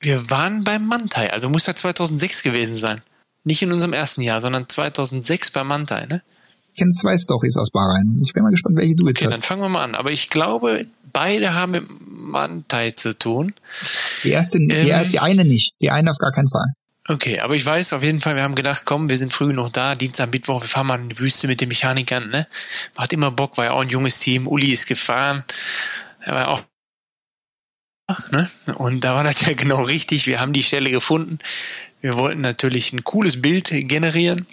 [0.00, 3.02] Wir waren beim Mantai, also muss ja 2006 gewesen sein.
[3.44, 6.22] Nicht in unserem ersten Jahr, sondern 2006 beim Mantai, ne?
[6.72, 8.16] Ich kenne zwei Stories aus Bahrain.
[8.24, 9.34] Ich bin mal gespannt, welche du jetzt okay, hast.
[9.34, 9.94] dann fangen wir mal an.
[9.94, 13.54] Aber ich glaube, beide haben mit Mantai zu tun.
[14.24, 15.72] Die erste, ähm, die, die eine nicht.
[15.80, 16.74] Die eine auf gar keinen Fall.
[17.08, 19.70] Okay, aber ich weiß auf jeden Fall, wir haben gedacht, komm, wir sind früh noch
[19.70, 22.46] da, Dienstag, Mittwoch, wir fahren mal in die Wüste mit den Mechanikern, ne?
[22.96, 25.42] Macht immer Bock, war ja auch ein junges Team, Uli ist gefahren,
[26.20, 26.62] er war auch
[28.30, 28.48] Ne?
[28.74, 30.26] Und da war das ja genau richtig.
[30.26, 31.38] Wir haben die Stelle gefunden.
[32.00, 34.46] Wir wollten natürlich ein cooles Bild generieren.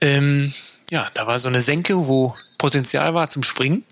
[0.00, 0.52] Ähm,
[0.90, 3.84] ja, da war so eine Senke, wo Potenzial war zum Springen.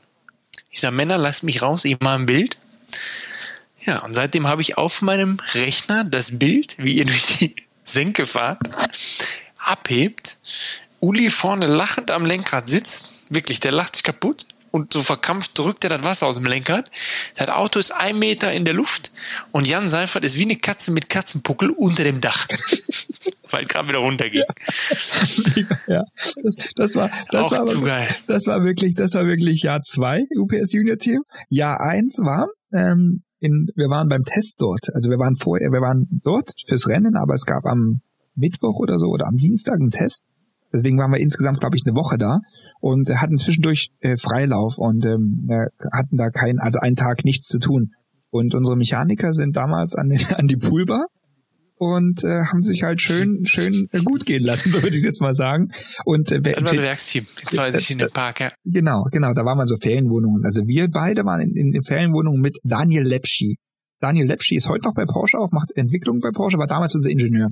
[0.70, 2.58] Ich sage, Männer, lasst mich raus, ich mache ein Bild.
[3.84, 8.26] Ja, und seitdem habe ich auf meinem Rechner das Bild, wie ihr durch die Senke
[8.26, 8.60] fahrt,
[9.58, 10.36] abhebt.
[11.00, 13.24] Uli vorne lachend am Lenkrad sitzt.
[13.30, 16.90] Wirklich, der lacht sich kaputt und so verkrampft drückt er das Wasser aus dem Lenkrad.
[17.36, 19.12] Das Auto ist ein Meter in der Luft
[19.52, 22.46] und Jan Seifert ist wie eine Katze mit Katzenpuckel unter dem Dach.
[23.50, 24.44] Weil gerade wieder runtergeht.
[25.86, 26.04] ja,
[26.76, 28.08] das war, das Auch war, zu geil.
[28.26, 31.22] das war wirklich, das war wirklich Jahr zwei UPS Junior Team.
[31.48, 34.94] Jahr eins war, ähm, in, wir waren beim Test dort.
[34.94, 38.00] Also wir waren vorher, wir waren dort fürs Rennen, aber es gab am
[38.34, 40.24] Mittwoch oder so oder am Dienstag einen Test.
[40.72, 42.40] Deswegen waren wir insgesamt, glaube ich, eine Woche da
[42.80, 47.48] und hatten zwischendurch äh, Freilauf und ähm, äh, hatten da keinen, also einen Tag nichts
[47.48, 47.92] zu tun.
[48.30, 51.06] Und unsere Mechaniker sind damals an, den, an die Poolbar
[51.78, 55.20] und äh, haben sich halt schön schön äh, gut gehen lassen, so würde ich jetzt
[55.20, 55.70] mal sagen.
[56.04, 58.50] Und äh, das war ein Werksteam, jetzt weiß ich in dem Park, ja.
[58.64, 60.44] Genau, genau, da waren wir so Ferienwohnungen.
[60.44, 63.56] Also wir beide waren in, in, in Ferienwohnungen mit Daniel Lepschi.
[64.00, 67.10] Daniel Lepschi ist heute noch bei Porsche auch, macht Entwicklung bei Porsche, war damals unser
[67.10, 67.48] Ingenieur.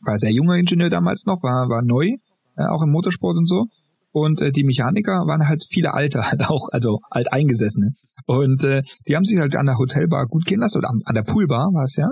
[0.00, 2.16] War sehr junger Ingenieur damals noch, war, war neu,
[2.56, 3.66] äh, auch im Motorsport und so.
[4.10, 7.90] Und äh, die Mechaniker waren halt viele Alte, halt auch, also alteingesessene.
[8.26, 11.22] Und äh, die haben sich halt an der Hotelbar gut gehen lassen, oder an der
[11.22, 12.08] Poolbar war es ja.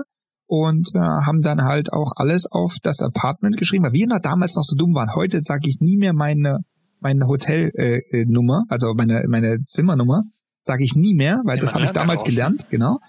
[0.53, 4.57] Und äh, haben dann halt auch alles auf das Apartment geschrieben, weil wir noch damals
[4.57, 5.15] noch so dumm waren.
[5.15, 6.59] Heute sage ich nie mehr meine
[6.99, 10.23] meine Hotelnummer, äh, Nummer, also meine meine Zimmernummer,
[10.59, 12.99] sage ich nie mehr, weil ja, das habe ich damals gelernt, genau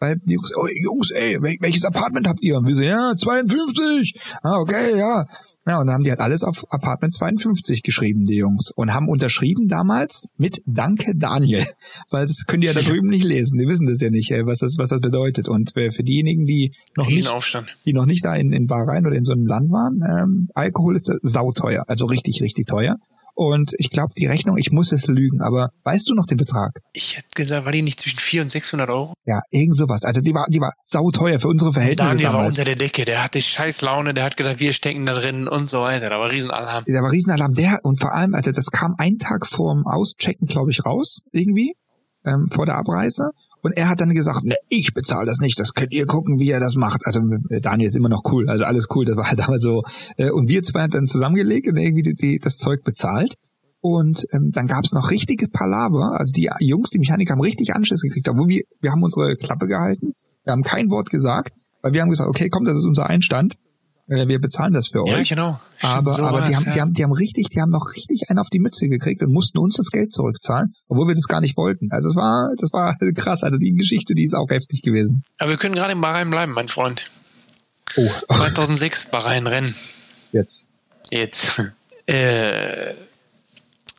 [0.00, 2.56] weil die Jungs, oh, Jungs, ey, welches Apartment habt ihr?
[2.56, 4.18] Und wir so, ja, 52.
[4.42, 5.26] Ah, okay, ja.
[5.66, 8.70] Ja, und dann haben die halt alles auf Apartment 52 geschrieben, die Jungs.
[8.74, 11.64] Und haben unterschrieben damals mit Danke Daniel.
[12.10, 13.58] Weil das können die ja da drüben nicht lesen.
[13.58, 15.48] Die wissen das ja nicht, was das, was das bedeutet.
[15.48, 17.28] Und äh, für diejenigen, die noch nicht,
[17.84, 20.96] die noch nicht da in, in Bahrain oder in so einem Land waren, ähm, Alkohol
[20.96, 21.84] ist sauteuer.
[21.88, 22.96] Also richtig, richtig teuer.
[23.42, 26.72] Und ich glaube, die Rechnung, ich muss es lügen, aber weißt du noch den Betrag?
[26.92, 29.14] Ich hätte gesagt, war die nicht zwischen 400 und 600 Euro?
[29.24, 30.04] Ja, irgend sowas.
[30.04, 32.38] Also die war, die war sauteuer für unsere Verhältnisse Daniel damals.
[32.38, 35.48] war unter der Decke, der hatte scheiß Laune, der hat gedacht, wir stecken da drin
[35.48, 36.10] und so weiter.
[36.10, 36.84] Da war Riesenalarm.
[36.86, 37.54] Da war Riesenalarm.
[37.54, 41.72] Der, und vor allem, also das kam einen Tag vorm Auschecken, glaube ich, raus, irgendwie,
[42.26, 43.30] ähm, vor der Abreise.
[43.62, 46.50] Und er hat dann gesagt, ne, ich bezahle das nicht, das könnt ihr gucken, wie
[46.50, 47.02] er das macht.
[47.04, 49.82] Also äh, Daniel ist immer noch cool, also alles cool, das war halt damals so.
[50.16, 53.34] Äh, und wir zwei haben dann zusammengelegt und irgendwie die, die, das Zeug bezahlt.
[53.82, 56.18] Und ähm, dann gab es noch richtige Palaver.
[56.18, 58.28] Also die Jungs, die Mechaniker haben richtig Anschluss gekriegt.
[58.28, 60.12] Aber wir, wir haben unsere Klappe gehalten.
[60.44, 63.54] Wir haben kein Wort gesagt, weil wir haben gesagt, okay, komm, das ist unser Einstand.
[64.10, 65.30] Äh, wir bezahlen das für euch.
[65.30, 65.60] Ja, genau.
[65.80, 66.72] aber so aber die haben, ja.
[66.72, 69.32] die haben, die haben richtig, die haben noch richtig einen auf die Mütze gekriegt und
[69.32, 71.88] mussten uns das Geld zurückzahlen, obwohl wir das gar nicht wollten.
[71.90, 73.42] Also das war, das war krass.
[73.42, 75.22] Also die Geschichte, die ist auch heftig gewesen.
[75.38, 77.02] Aber wir können gerade im Bahrain bleiben, mein Freund.
[77.96, 78.08] Oh.
[78.28, 79.74] 2006 Bahrain Rennen.
[80.32, 80.66] Jetzt.
[81.10, 81.62] Jetzt.
[82.06, 82.94] Äh,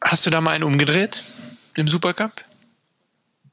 [0.03, 1.21] Hast du da mal einen umgedreht
[1.75, 2.43] im Supercup?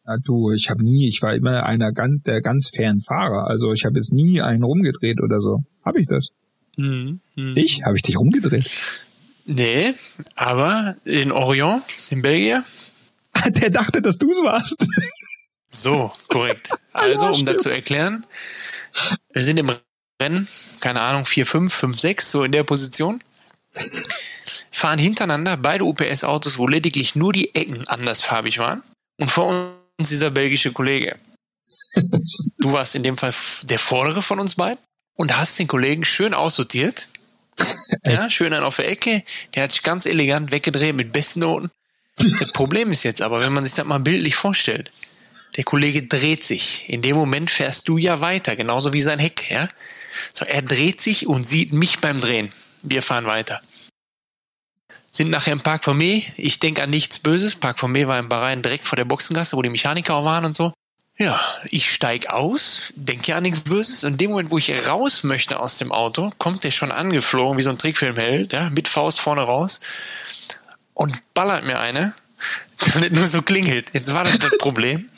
[0.07, 3.47] Ja, du, ich habe nie, ich war immer einer ganz, der ganz fairen Fahrer.
[3.47, 5.65] Also ich habe jetzt nie einen rumgedreht oder so.
[5.85, 6.31] Habe ich das?
[6.79, 7.21] Mhm.
[7.35, 7.57] Mhm.
[7.57, 7.83] Ich?
[7.85, 8.71] Habe ich dich rumgedreht?
[9.45, 9.95] Nee,
[10.37, 12.65] aber in Orient, in Belgien.
[13.47, 14.87] Der dachte, dass du es warst.
[15.69, 16.71] So, korrekt.
[16.93, 18.27] Also, um das zu erklären,
[19.33, 19.71] wir sind im
[20.21, 20.49] Rennen,
[20.81, 23.23] keine Ahnung, 4, 5, 5, 6, so in der Position.
[24.73, 28.83] Fahren hintereinander beide UPS-Autos, wo lediglich nur die Ecken andersfarbig waren.
[29.21, 31.17] Und vor uns dieser belgische Kollege.
[32.59, 34.83] Du warst in dem Fall der vordere von uns beiden
[35.19, 37.09] und hast den Kollegen schön aussortiert.
[38.07, 39.25] Ja, schön einen auf der Ecke.
[39.55, 41.71] Der hat sich ganz elegant weggedreht mit besten Noten.
[42.17, 44.93] Das Problem ist jetzt aber, wenn man sich das mal bildlich vorstellt,
[45.57, 46.89] der Kollege dreht sich.
[46.89, 49.69] In dem Moment fährst du ja weiter, genauso wie sein Heck, ja.
[50.33, 52.53] So, er dreht sich und sieht mich beim Drehen.
[52.83, 53.61] Wir fahren weiter.
[55.11, 56.27] Sind nachher im Park Vermee.
[56.37, 57.57] Ich denke an nichts Böses.
[57.57, 60.57] Park Vermee war im Bahrain direkt vor der Boxengasse, wo die Mechaniker auch waren und
[60.57, 60.73] so.
[61.19, 64.05] Ja, ich steig aus, denke an nichts Böses.
[64.05, 67.59] Und in dem Moment, wo ich raus möchte aus dem Auto, kommt der schon angeflogen,
[67.59, 69.81] wie so ein Trickfilmheld, ja, mit Faust vorne raus
[70.95, 72.13] und ballert mir eine,
[72.93, 73.91] damit nur so klingelt.
[73.93, 75.09] Jetzt war das das Problem.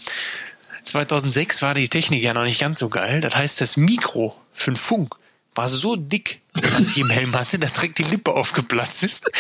[0.87, 3.21] 2006 war die Technik ja noch nicht ganz so geil.
[3.21, 5.15] Das heißt, das Mikro für den Funk
[5.55, 9.31] war so dick, was ich im Helm hatte, dass direkt die Lippe aufgeplatzt ist.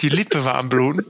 [0.00, 1.04] Die Lippe war am Bluten.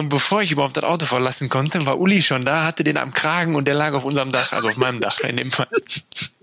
[0.00, 3.12] Und bevor ich überhaupt das Auto verlassen konnte, war Uli schon da, hatte den am
[3.12, 5.68] Kragen und der lag auf unserem Dach, also auf meinem Dach in dem Fall.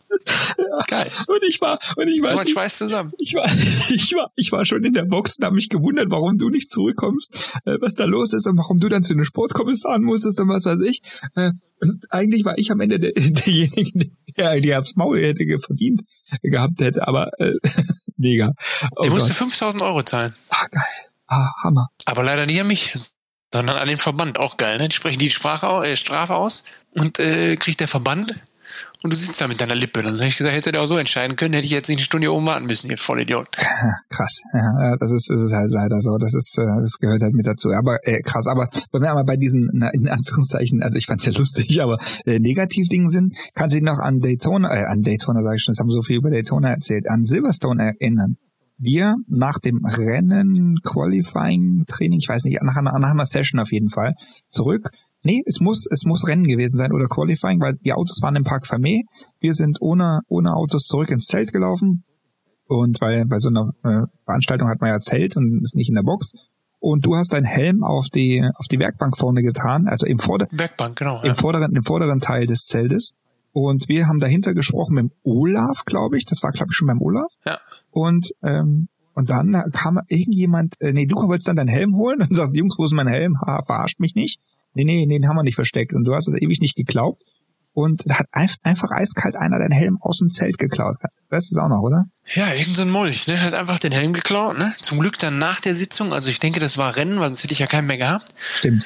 [0.10, 0.84] Ja.
[0.88, 1.10] Geil.
[1.26, 3.12] Und ich war, und ich war, so Schweiß zusammen.
[3.18, 3.46] Ich war,
[3.90, 6.70] ich war, ich war schon in der Box und habe mich gewundert, warum du nicht
[6.70, 7.34] zurückkommst,
[7.66, 10.66] äh, was da los ist und warum du dann zu den Sportkommissaren musstest und was
[10.66, 11.02] weiß ich.
[11.34, 11.50] Äh,
[11.82, 16.04] und eigentlich war ich am Ende der, derjenige, der die aufs Maul hätte verdient
[16.44, 17.54] gehabt hätte, aber äh,
[18.18, 18.52] mega.
[18.98, 20.32] Oh der musste 5000 Euro zahlen.
[20.50, 20.84] Ah, geil.
[21.26, 21.88] Ah, Hammer.
[22.06, 22.94] Aber leider nicht an mich,
[23.54, 24.40] sondern an den Verband.
[24.40, 24.90] Auch geil, ne?
[24.90, 28.36] Die sprechen die Sprache, äh, Strafe aus und äh, kriegt der Verband
[29.04, 30.02] und du sitzt da mit deiner Lippe.
[30.02, 32.06] Dann hätte ich gesagt, hätte der auch so entscheiden können, hätte ich jetzt nicht eine
[32.06, 33.48] Stunde hier oben warten müssen, ihr Vollidiot.
[34.10, 34.42] Krass.
[34.54, 36.18] Ja, das ist, das ist halt leider so.
[36.18, 37.70] Das ist, äh, das gehört halt mit dazu.
[37.72, 38.48] Aber äh, krass.
[38.48, 42.40] Aber wenn wir aber bei diesen, in Anführungszeichen, also ich fand's ja lustig, aber äh,
[42.40, 45.80] Negativdingen sind, kannst du dich noch an Daytona, äh, an Daytona sage ich schon, das
[45.80, 48.38] haben so viel über Daytona erzählt, an Silverstone erinnern.
[48.78, 53.72] Wir nach dem Rennen, Qualifying, Training, ich weiß nicht, nach einer, nach einer Session auf
[53.72, 54.14] jeden Fall,
[54.48, 54.92] zurück
[55.24, 58.44] Nee, es muss, es muss Rennen gewesen sein oder Qualifying, weil die Autos waren im
[58.44, 59.04] Park Vermee.
[59.40, 62.04] Wir sind ohne, ohne Autos zurück ins Zelt gelaufen.
[62.68, 65.96] Und weil bei so einer äh, Veranstaltung hat man ja Zelt und ist nicht in
[65.96, 66.32] der Box.
[66.80, 70.48] Und du hast deinen Helm auf die, auf die Werkbank vorne getan, also im, Vorder
[70.52, 73.14] Werkbank, genau, im, vorderen, im vorderen Teil des Zeltes.
[73.58, 76.26] Und wir haben dahinter gesprochen mit dem Olaf, glaube ich.
[76.26, 77.32] Das war, glaube ich, schon beim Olaf.
[77.46, 77.60] Ja.
[77.92, 82.36] Und, ähm, und dann kam irgendjemand, äh, nee, du wolltest dann deinen Helm holen und
[82.36, 83.40] sagst, Jungs, wo ist mein Helm?
[83.42, 84.40] Ha, verarscht mich nicht
[84.86, 85.94] nee, nee, den haben wir nicht versteckt.
[85.94, 87.24] Und du hast es ewig nicht geglaubt.
[87.74, 90.96] Und da hat einfach eiskalt einer deinen Helm aus dem Zelt geklaut.
[91.30, 92.06] Weißt du es auch noch, oder?
[92.26, 93.40] Ja, irgend so ein Molch, ne?
[93.40, 94.74] Hat einfach den Helm geklaut, ne?
[94.82, 96.12] Zum Glück dann nach der Sitzung.
[96.12, 98.34] Also ich denke, das war Rennen, weil sonst hätte ich ja keinen mehr gehabt.
[98.56, 98.84] Stimmt.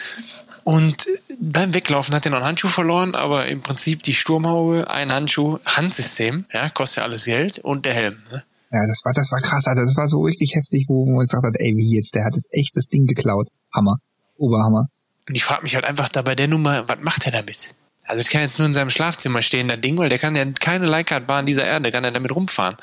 [0.63, 1.07] Und
[1.39, 5.59] beim Weglaufen hat er noch einen Handschuh verloren, aber im Prinzip die Sturmhaube, ein Handschuh,
[5.65, 8.43] Handsystem, ja, kostet ja alles Geld und der Helm, ne?
[8.73, 11.43] Ja, das war, das war krass, also das war so richtig heftig, wo man gesagt
[11.43, 13.49] hat, ey, wie jetzt, der hat das echt das Ding geklaut.
[13.73, 13.97] Hammer.
[14.37, 14.87] Oberhammer.
[15.27, 17.75] Und ich frage mich halt einfach da bei der Nummer, was macht er damit?
[18.05, 20.45] Also ich kann jetzt nur in seinem Schlafzimmer stehen, das Ding, weil der kann ja
[20.45, 22.77] keine Leica-Bahn dieser Erde, kann er damit rumfahren.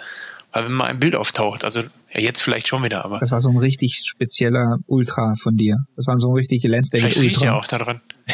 [0.52, 1.82] Weil wenn mal ein Bild auftaucht, also
[2.14, 3.18] ja, jetzt vielleicht schon wieder, aber.
[3.18, 5.76] Das war so ein richtig spezieller Ultra von dir.
[5.96, 7.20] Das war so ein richtig Lansdale Ultra.
[7.20, 8.00] Vielleicht riecht ja auch da dran.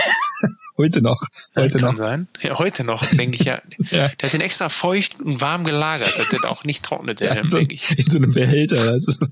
[0.77, 1.21] Heute noch.
[1.55, 1.95] Heute kann noch.
[1.95, 2.27] sein.
[2.43, 3.61] Ja, heute noch, denke ich ja.
[3.79, 4.09] ja.
[4.09, 7.35] Der hat den extra feucht und warm gelagert, dass der auch nicht trocknet, der ja,
[7.35, 7.97] Helm, so, denke ich.
[7.97, 8.93] In so einem Behälter.
[8.93, 9.23] Das ist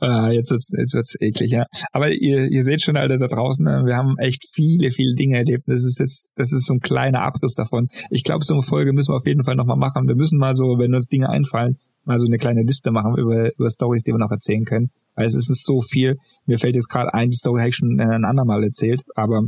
[0.00, 1.64] ah, jetzt wird's, jetzt wird's eklig, ja.
[1.92, 5.36] Aber ihr, ihr seht schon, Alter, da draußen, ne, wir haben echt viele, viele Dinge
[5.38, 5.62] erlebt.
[5.68, 7.90] Das ist jetzt, das ist so ein kleiner Abriss davon.
[8.10, 10.08] Ich glaube, so eine Folge müssen wir auf jeden Fall nochmal machen.
[10.08, 13.50] Wir müssen mal so, wenn uns Dinge einfallen, mal so eine kleine Liste machen über,
[13.54, 14.90] über Stories, die wir noch erzählen können.
[15.14, 16.16] Weil es ist so viel.
[16.46, 19.42] Mir fällt jetzt gerade ein, die Story habe ich schon äh, ein andermal erzählt, aber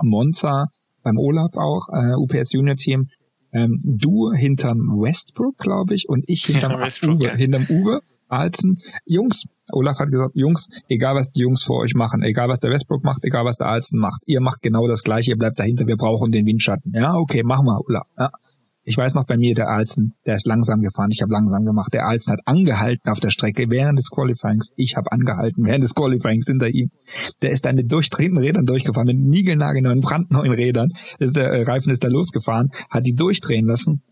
[0.00, 0.66] Monza,
[1.02, 3.08] beim Olaf auch, äh, UPS Junior Team,
[3.52, 7.34] ähm, du hinterm Westbrook, glaube ich, und ich hinterm ja, Uwe, ja.
[7.34, 8.78] hinterm Uwe Alzen.
[9.04, 12.70] Jungs, Olaf hat gesagt, Jungs, egal was die Jungs vor euch machen, egal was der
[12.70, 15.86] Westbrook macht, egal was der Alzen macht, ihr macht genau das gleiche, ihr bleibt dahinter,
[15.86, 16.92] wir brauchen den Windschatten.
[16.94, 18.06] Ja, okay, machen wir, Olaf.
[18.18, 18.30] Ja.
[18.84, 21.94] Ich weiß noch bei mir, der Alzen, der ist langsam gefahren, ich habe langsam gemacht.
[21.94, 24.70] Der Alzen hat angehalten auf der Strecke während des Qualifyings.
[24.76, 26.90] Ich habe angehalten während des Qualifyings hinter ihm.
[27.42, 30.90] Der ist dann mit durchdrehenden Rädern durchgefahren, mit niegelnagelneuen, brandneuen Rädern.
[31.20, 34.02] Ist der äh, Reifen ist da losgefahren, hat die durchdrehen lassen.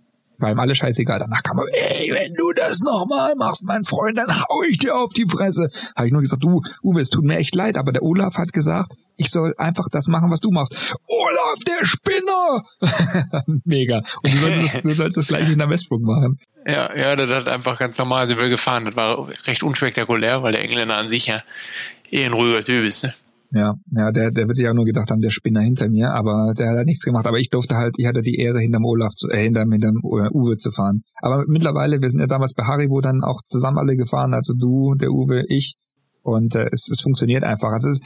[0.41, 1.19] War ihm alles scheißegal.
[1.19, 4.97] Danach kam er, ey, wenn du das nochmal machst, mein Freund, dann hau ich dir
[4.97, 5.69] auf die Fresse.
[5.97, 8.53] Habe ich nur gesagt, du, Uwe, es tut mir echt leid, aber der Olaf hat
[8.53, 10.75] gesagt, Ich soll einfach das machen, was du machst.
[11.07, 12.65] Olaf, der Spinner!
[13.65, 13.99] Mega.
[13.99, 16.39] Und du sollst, das, du sollst das gleich in der Westbrook machen.
[16.67, 18.87] Ja, ja, das hat einfach ganz normal sind wir gefahren.
[18.87, 21.43] Das war recht unspektakulär, weil der Engländer an sich ja
[22.11, 23.05] eh ein ruhiger Typ ist.
[23.05, 23.13] Ne?
[23.53, 26.55] Ja, ja, der, der wird sich auch nur gedacht haben, der Spinner hinter mir, aber
[26.57, 27.27] der hat halt nichts gemacht.
[27.27, 30.57] Aber ich durfte halt, ich hatte die Ehre, hinterm Olaf, zu, äh, hinterm, hinterm Uwe
[30.57, 31.03] zu fahren.
[31.21, 34.95] Aber mittlerweile, wir sind ja damals bei Haribo dann auch zusammen alle gefahren, also du,
[34.95, 35.75] der Uwe, ich.
[36.23, 37.73] Und äh, es, es funktioniert einfach.
[37.73, 37.99] Also es,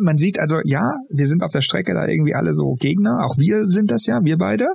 [0.00, 3.24] man sieht also, ja, wir sind auf der Strecke da irgendwie alle so Gegner.
[3.24, 4.66] Auch wir sind das ja, wir beide.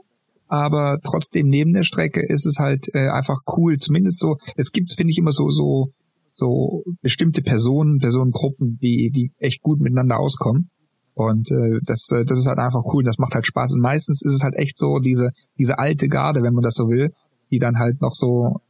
[0.47, 3.77] Aber trotzdem neben der Strecke ist es halt äh, einfach cool.
[3.77, 5.91] Zumindest so, es gibt, finde ich, immer so, so
[6.37, 10.69] so bestimmte Personen, Personengruppen, die, die echt gut miteinander auskommen.
[11.13, 13.73] Und äh, das, äh, das ist halt einfach cool, das macht halt Spaß.
[13.73, 16.89] Und meistens ist es halt echt so diese, diese alte Garde, wenn man das so
[16.89, 17.11] will,
[17.49, 18.61] die dann halt noch so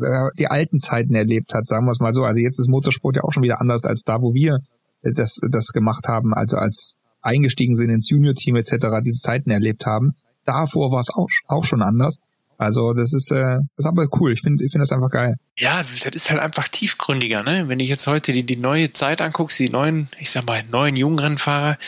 [0.00, 2.22] äh, die alten Zeiten erlebt hat, sagen wir es mal so.
[2.22, 4.60] Also jetzt ist Motorsport ja auch schon wieder anders als da, wo wir
[5.02, 9.84] äh, das, das gemacht haben, also als eingestiegen sind ins Junior-Team etc., diese Zeiten erlebt
[9.84, 10.12] haben.
[10.44, 12.18] Davor war es auch, auch schon anders.
[12.60, 14.34] Also das ist, äh, das ist aber cool.
[14.34, 15.36] Ich finde ich finde das einfach geil.
[15.58, 17.42] Ja, das ist halt einfach tiefgründiger.
[17.42, 17.68] Ne?
[17.68, 20.94] Wenn ich jetzt heute die, die neue Zeit angucke, die neuen, ich sag mal, neuen
[20.94, 21.78] jungen Rennfahrer,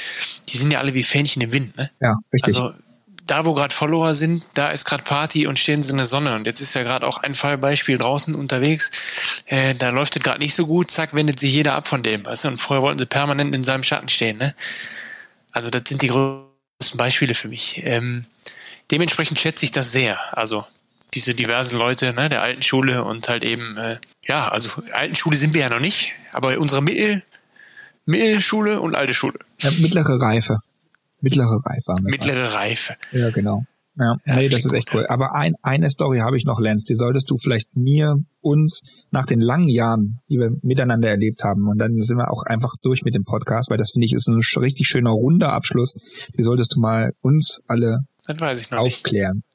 [0.48, 1.76] die sind ja alle wie Fähnchen im Wind.
[1.76, 1.90] Ne?
[2.00, 2.56] Ja, richtig.
[2.56, 2.72] Also
[3.26, 6.34] da, wo gerade Follower sind, da ist gerade Party und stehen sie in der Sonne.
[6.34, 8.92] Und jetzt ist ja gerade auch ein Fallbeispiel draußen unterwegs.
[9.44, 10.90] Äh, da läuft es gerade nicht so gut.
[10.90, 12.24] Zack, wendet sich jeder ab von dem.
[12.24, 12.48] Weißt du?
[12.48, 14.38] Und vorher wollten sie permanent in seinem Schatten stehen.
[14.38, 14.54] Ne?
[15.50, 17.82] Also das sind die größten Beispiele für mich.
[17.84, 18.24] Ähm,
[18.92, 20.18] dementsprechend schätze ich das sehr.
[20.36, 20.64] Also
[21.14, 25.36] diese diversen Leute ne, der alten Schule und halt eben, äh, ja, also alten Schule
[25.36, 27.22] sind wir ja noch nicht, aber unsere Mittel,
[28.04, 29.38] Mittelschule und alte Schule.
[29.60, 30.58] Ja, mittlere Reife.
[31.20, 31.94] Mittlere Reife.
[32.02, 32.96] Mittlere Reife.
[33.12, 33.64] Ja, genau.
[33.96, 35.06] Ja, ja nee, das, das ist echt cool.
[35.06, 39.26] Aber ein, eine Story habe ich noch, Lance, die solltest du vielleicht mir, uns nach
[39.26, 43.04] den langen Jahren, die wir miteinander erlebt haben, und dann sind wir auch einfach durch
[43.04, 45.94] mit dem Podcast, weil das finde ich ist ein richtig schöner runder Abschluss.
[46.36, 48.00] Die solltest du mal uns alle
[48.78, 49.36] aufklären.
[49.36, 49.46] Nicht.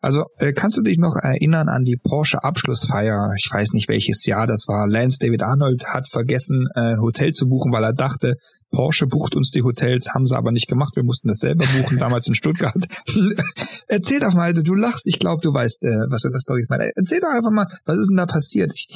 [0.00, 3.32] Also äh, kannst du dich noch erinnern an die Porsche Abschlussfeier?
[3.36, 4.86] Ich weiß nicht welches Jahr das war.
[4.86, 8.36] Lance David Arnold hat vergessen, äh, ein Hotel zu buchen, weil er dachte,
[8.70, 10.96] Porsche bucht uns die Hotels, haben sie aber nicht gemacht.
[10.96, 12.76] Wir mussten das selber buchen, damals in Stuttgart.
[13.88, 16.90] Erzähl doch mal, du lachst, ich glaube, du weißt, äh, was für das Story meine.
[16.94, 18.72] Erzähl doch einfach mal, was ist denn da passiert?
[18.74, 18.88] Ich,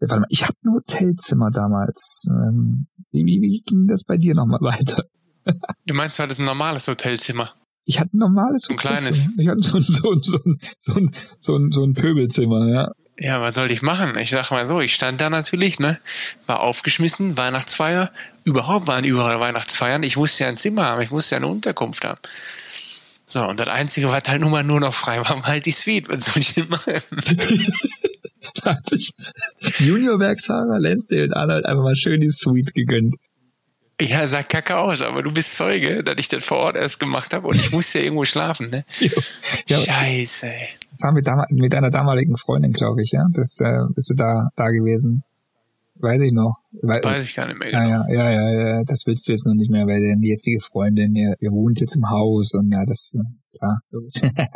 [0.00, 2.26] äh, warte mal, ich hatte ein Hotelzimmer damals.
[2.28, 5.04] Ähm, wie, wie, wie ging das bei dir nochmal weiter?
[5.86, 7.52] du meinst, du hattest ein normales Hotelzimmer?
[7.84, 9.30] Ich hatte ein normales Ein kleines.
[9.36, 10.38] Ich hatte so, so, so,
[10.80, 11.10] so, ein,
[11.40, 12.92] so, ein, so ein Pöbelzimmer, ja.
[13.18, 14.18] Ja, was soll ich machen?
[14.18, 15.98] Ich sag mal so, ich stand da natürlich, ne,
[16.46, 18.10] war aufgeschmissen, Weihnachtsfeier,
[18.44, 20.02] überhaupt waren überall Weihnachtsfeiern.
[20.02, 22.20] Ich wusste ja ein Zimmer haben, ich musste ja eine Unterkunft haben.
[23.26, 25.72] So, und das Einzige, was halt nun mal nur noch frei war, war halt die
[25.72, 26.08] Suite.
[26.08, 26.94] Was soll ich denn machen?
[28.62, 29.12] da hat sich
[29.78, 33.16] Junior-Werksfahrer Lansdale Arnold einfach mal schön die Suite gegönnt.
[34.02, 37.32] Ja, sah kacke aus, aber du bist Zeuge, dass ich das vor Ort erst gemacht
[37.34, 38.84] habe und ich musste ja irgendwo schlafen, ne?
[39.68, 40.68] ja, Scheiße, ey.
[40.92, 43.26] Das war mit, mit deiner damaligen Freundin, glaube ich, ja?
[43.32, 45.22] Das äh, bist du da, da gewesen.
[45.96, 46.56] Weiß ich noch.
[46.72, 47.82] Weiß, Weiß ich gar nicht mehr genau.
[47.82, 51.14] Ja, ja, ja, ja, das willst du jetzt noch nicht mehr, weil deine jetzige Freundin,
[51.14, 53.14] ihr, ihr wohnt jetzt im Haus und ja, das,
[53.52, 53.80] klar.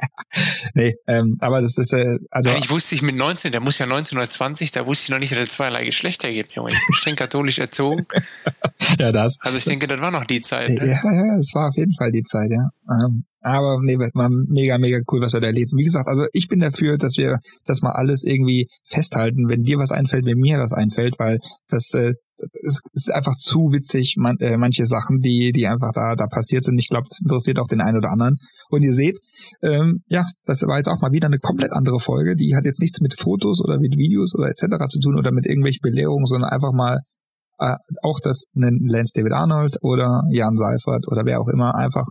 [0.75, 2.51] nee, ähm, aber das ist, äh, also.
[2.51, 5.19] Eigentlich wusste ich mit 19, der muss ja 19 oder 20, da wusste ich noch
[5.19, 6.71] nicht, dass es zweierlei Geschlechter gibt, Junge.
[6.71, 8.07] Ich bin streng katholisch erzogen.
[8.99, 9.37] ja, das.
[9.41, 10.69] Also ich denke, das war noch die Zeit.
[10.69, 10.89] Ne?
[10.89, 12.71] Ja, ja, es war auf jeden Fall die Zeit, ja.
[12.91, 15.71] Ähm, aber nee, war mega, mega cool, was wir da erlebt.
[15.77, 19.79] Wie gesagt, also ich bin dafür, dass wir das mal alles irgendwie festhalten, wenn dir
[19.79, 21.39] was einfällt, wenn mir was einfällt, weil
[21.69, 22.15] das, äh,
[22.63, 26.65] es ist einfach zu witzig, man, äh, manche Sachen, die, die einfach da, da passiert
[26.65, 26.79] sind.
[26.79, 28.37] Ich glaube, das interessiert auch den einen oder anderen.
[28.69, 29.19] Und ihr seht,
[29.63, 32.37] ähm, ja, das war jetzt auch mal wieder eine komplett andere Folge.
[32.37, 34.89] Die hat jetzt nichts mit Fotos oder mit Videos oder etc.
[34.89, 37.01] zu tun oder mit irgendwelchen Belehrungen, sondern einfach mal
[37.59, 42.07] äh, auch das einen Lance David Arnold oder Jan Seifert oder wer auch immer einfach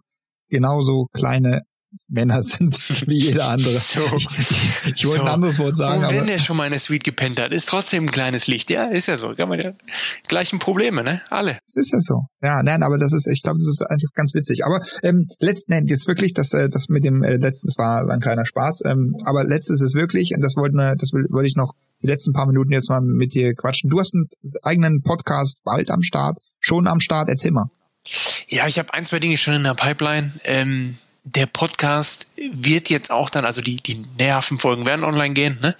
[0.50, 1.62] genauso kleine
[2.08, 2.78] Männer sind
[3.08, 3.78] wie jeder andere.
[3.78, 4.02] So.
[4.16, 4.28] Ich,
[4.96, 5.28] ich wollte so.
[5.28, 6.04] ein anderes Wort sagen.
[6.04, 8.70] Und wenn der schon mal in der Suite gepennt hat, ist trotzdem ein kleines Licht.
[8.70, 9.34] Ja, ist ja so.
[9.36, 9.74] Kann man ja
[10.28, 11.22] gleichen Probleme, ne?
[11.30, 11.60] Alle.
[11.66, 12.24] Das ist ja so.
[12.42, 14.66] Ja, nein, aber das ist, ich glaube, das ist einfach ganz witzig.
[14.66, 18.08] Aber ähm, letzten Endes jetzt wirklich, das, äh, das mit dem äh, letzten, das war
[18.10, 18.84] ein kleiner Spaß.
[18.86, 22.46] Ähm, aber letztes ist wirklich, und das wollte, das wollte ich noch die letzten paar
[22.46, 23.90] Minuten jetzt mal mit dir quatschen.
[23.90, 24.26] Du hast einen
[24.64, 27.30] eigenen Podcast bald am Start, schon am Start.
[27.30, 27.70] Erzähl mal.
[28.48, 30.32] Ja, ich habe ein, zwei Dinge schon in der Pipeline.
[30.44, 30.96] Ähm,
[31.26, 35.58] der Podcast wird jetzt auch dann, also die, die Nervenfolgen werden online gehen.
[35.60, 35.76] Ne?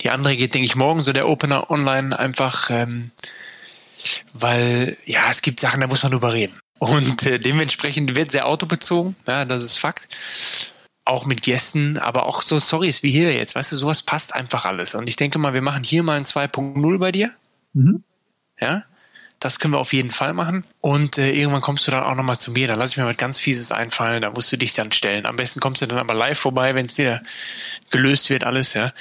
[0.00, 3.12] Die andere geht, denke ich, morgen, so der Opener online einfach, ähm,
[4.32, 6.58] weil ja, es gibt Sachen, da muss man drüber reden.
[6.80, 10.08] Und äh, dementsprechend wird sehr autobezogen, ja, das ist Fakt.
[11.04, 13.54] Auch mit Gästen, aber auch so Stories wie hier jetzt.
[13.54, 14.94] Weißt du, sowas passt einfach alles.
[14.94, 17.30] Und ich denke mal, wir machen hier mal ein 2.0 bei dir.
[17.72, 18.02] Mhm.
[18.60, 18.84] Ja.
[19.40, 20.64] Das können wir auf jeden Fall machen.
[20.80, 22.66] Und äh, irgendwann kommst du dann auch nochmal zu mir.
[22.66, 24.22] Da lasse ich mir was ganz Fieses einfallen.
[24.22, 25.26] Da musst du dich dann stellen.
[25.26, 27.22] Am besten kommst du dann aber live vorbei, wenn es wieder
[27.90, 28.92] gelöst wird, alles, ja.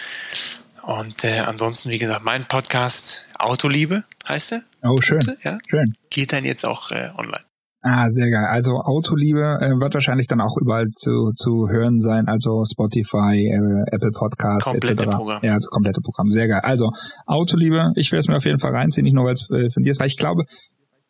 [0.84, 4.64] Und äh, ansonsten, wie gesagt, mein Podcast Autoliebe heißt er.
[4.84, 5.20] Oh, schön.
[5.44, 5.58] Ja?
[5.68, 5.96] Schön.
[6.10, 7.44] Geht dann jetzt auch äh, online.
[7.82, 8.46] Ah, sehr geil.
[8.50, 13.96] Also Autoliebe äh, wird wahrscheinlich dann auch überall zu, zu hören sein, also Spotify, äh,
[13.96, 15.16] Apple Podcasts Komplette etc.
[15.16, 15.40] Programm.
[15.44, 16.28] Ja, das komplette Programm.
[16.32, 16.62] Sehr geil.
[16.64, 16.90] Also
[17.26, 19.84] Autoliebe, ich werde es mir auf jeden Fall reinziehen, nicht nur weil es äh, von
[19.84, 20.44] dir ist, weil ich glaube,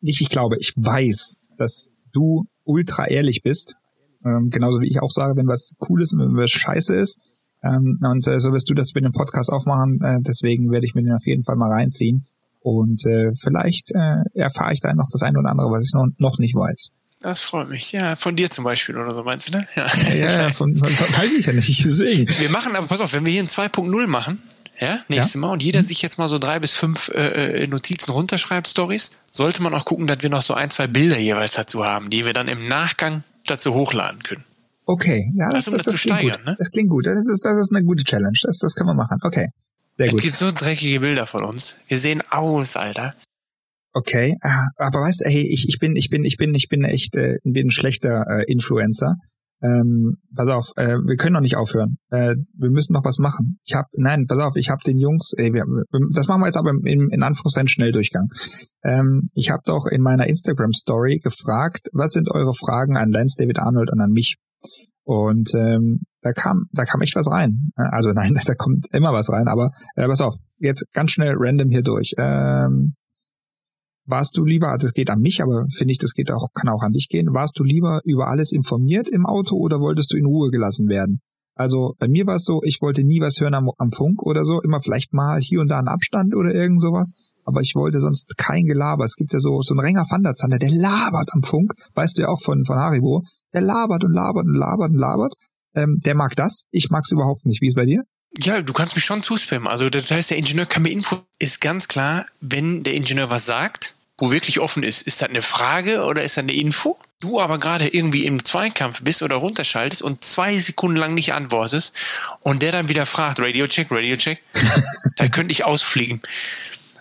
[0.02, 3.76] nicht ich glaube, ich weiß, dass du ultra ehrlich bist.
[4.26, 7.18] Ähm, genauso wie ich auch sage, wenn was cool ist und wenn was scheiße ist.
[7.64, 10.00] Ähm, und äh, so wirst du das mit dem Podcast aufmachen.
[10.02, 12.26] Äh, deswegen werde ich mir den auf jeden Fall mal reinziehen.
[12.68, 16.08] Und äh, vielleicht äh, erfahre ich da noch das eine oder andere, was ich noch,
[16.18, 16.90] noch nicht weiß.
[17.22, 17.94] Das freut mich.
[17.94, 19.68] Ja, von dir zum Beispiel oder so, meinst du, ne?
[19.76, 22.28] Ja, Ja, von, von, weiß ich ja nicht, deswegen.
[22.40, 24.42] Wir machen aber, pass auf, wenn wir hier ein 2.0 machen,
[24.82, 28.12] ja, nächstes Mal, und jeder sich jetzt mal so drei bis fünf äh, äh, Notizen
[28.12, 31.86] runterschreibt, Stories, sollte man auch gucken, dass wir noch so ein, zwei Bilder jeweils dazu
[31.86, 34.44] haben, die wir dann im Nachgang dazu hochladen können.
[34.86, 36.46] Okay, ja, das, Also, um das, das das, zu klingt steigern, gut.
[36.46, 36.56] ne?
[36.60, 37.06] Das klingt gut.
[37.08, 38.38] Das ist, das ist eine gute Challenge.
[38.44, 39.18] Das, das können wir machen.
[39.24, 39.48] Okay,
[39.98, 40.22] sehr Es gut.
[40.22, 41.80] gibt so dreckige Bilder von uns.
[41.88, 43.14] Wir sehen aus, Alter.
[43.94, 46.84] Okay, ah, aber weißt du, hey, ich, ich bin, ich bin, ich bin, ich bin
[46.84, 49.16] echt, äh, bin ein schlechter äh, Influencer.
[49.64, 51.98] Ähm, pass auf, äh, wir können noch nicht aufhören.
[52.12, 53.58] Äh, wir müssen noch was machen.
[53.66, 55.84] Ich habe, nein, pass auf, ich habe den Jungs, ey, wir, wir-
[56.14, 58.28] das machen wir jetzt aber im, in Anführungszeichen Schnelldurchgang.
[58.84, 63.36] Ähm, ich habe doch in meiner Instagram Story gefragt, was sind eure Fragen an Lance
[63.40, 64.36] David Arnold und an mich?
[65.08, 67.72] Und ähm, da kam, da kam echt was rein.
[67.78, 71.36] Äh, Also nein, da kommt immer was rein, aber äh, pass auf, jetzt ganz schnell
[71.38, 72.14] random hier durch.
[72.18, 72.94] Ähm,
[74.06, 76.68] warst du lieber, also es geht an mich, aber finde ich, das geht auch, kann
[76.68, 80.18] auch an dich gehen, warst du lieber über alles informiert im Auto oder wolltest du
[80.18, 81.22] in Ruhe gelassen werden?
[81.56, 84.44] Also bei mir war es so, ich wollte nie was hören am, am Funk oder
[84.44, 87.14] so, immer vielleicht mal hier und da einen Abstand oder irgend sowas,
[87.48, 89.06] aber ich wollte sonst kein Gelaber.
[89.06, 92.28] Es gibt ja so, so einen Renger Vanderzander, der labert am Funk, weißt du ja
[92.28, 93.24] auch von, von Haribo,
[93.54, 95.34] der labert und labert und labert und labert.
[95.74, 97.62] Ähm, der mag das, ich mag's überhaupt nicht.
[97.62, 98.04] Wie ist bei dir?
[98.38, 99.68] Ja, du kannst mich schon zuspammen.
[99.68, 101.20] Also das heißt, der Ingenieur kann mir Info.
[101.40, 105.42] Ist ganz klar, wenn der Ingenieur was sagt, wo wirklich offen ist, ist das eine
[105.42, 106.98] Frage oder ist das eine Info?
[107.20, 111.94] Du aber gerade irgendwie im Zweikampf bist oder runterschaltest und zwei Sekunden lang nicht antwortest
[112.42, 114.44] und der dann wieder fragt, Radio Check, Radio Check,
[115.18, 116.22] da könnte ich ausfliegen.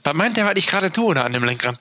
[0.07, 1.81] Was meint der, was ich gerade tue da an dem Lenkrad?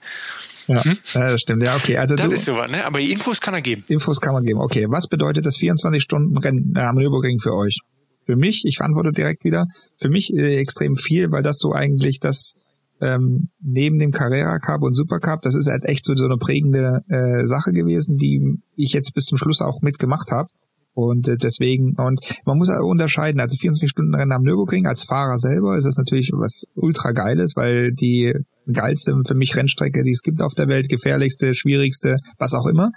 [0.68, 1.66] Ja, ja das stimmt.
[1.66, 1.98] Ja, okay.
[1.98, 2.86] Also Das du, ist sowas, ne?
[2.86, 3.84] Aber die Infos kann er geben.
[3.88, 4.60] Infos kann man geben.
[4.60, 7.80] Okay, was bedeutet das 24-Stunden-Rennen äh, am Nürburgring für euch?
[8.26, 9.68] Für mich, ich antworte direkt wieder,
[10.00, 12.56] für mich äh, extrem viel, weil das so eigentlich das
[13.02, 16.38] ähm, neben dem Carrera Cup und Super Cup, das ist halt echt so, so eine
[16.38, 20.50] prägende äh, Sache gewesen, die ich jetzt bis zum Schluss auch mitgemacht habe.
[20.96, 25.86] Und äh, deswegen, und man muss unterscheiden, also 24-Stunden-Rennen am Nürburgring als Fahrer selber ist
[25.86, 28.34] das natürlich was ultra geiles, weil die
[28.72, 32.92] geilste für mich Rennstrecke, die es gibt auf der Welt, gefährlichste, schwierigste, was auch immer.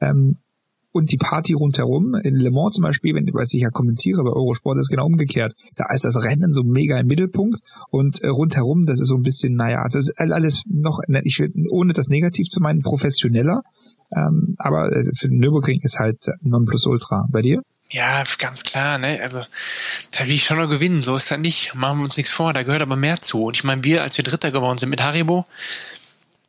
[0.00, 0.38] Ähm,
[0.92, 4.30] und die Party rundherum, in Le Mans zum Beispiel, wenn was ich ja kommentiere bei
[4.30, 5.54] Eurosport, ist genau umgekehrt.
[5.74, 9.22] Da ist das Rennen so mega im Mittelpunkt und äh, rundherum, das ist so ein
[9.22, 13.62] bisschen, naja, das ist alles noch, ne, ich ohne das negativ zu meinen, professioneller.
[14.14, 17.26] Ähm, aber äh, für den Nürburgring ist halt Nonplusultra.
[17.30, 17.62] Bei dir?
[17.90, 19.20] Ja, ganz klar, ne?
[19.22, 19.44] Also,
[20.12, 21.02] da will ich schon noch gewinnen.
[21.02, 21.74] So ist das nicht.
[21.74, 22.52] Machen wir uns nichts vor.
[22.52, 23.44] Da gehört aber mehr zu.
[23.44, 25.46] Und ich meine, wir, als wir Dritter geworden sind mit Haribo,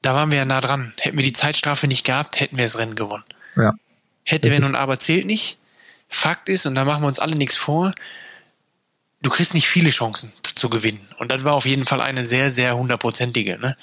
[0.02, 0.94] da waren wir ja nah dran.
[1.00, 3.24] Hätten wir die Zeitstrafe nicht gehabt, hätten wir das Rennen gewonnen.
[3.56, 3.74] Ja.
[4.24, 5.58] Hätte, wenn und aber zählt nicht.
[6.08, 7.92] Fakt ist, und da machen wir uns alle nichts vor,
[9.22, 11.08] du kriegst nicht viele Chancen zu gewinnen.
[11.18, 13.58] Und das war auf jeden Fall eine sehr, sehr hundertprozentige.
[13.58, 13.76] Ne?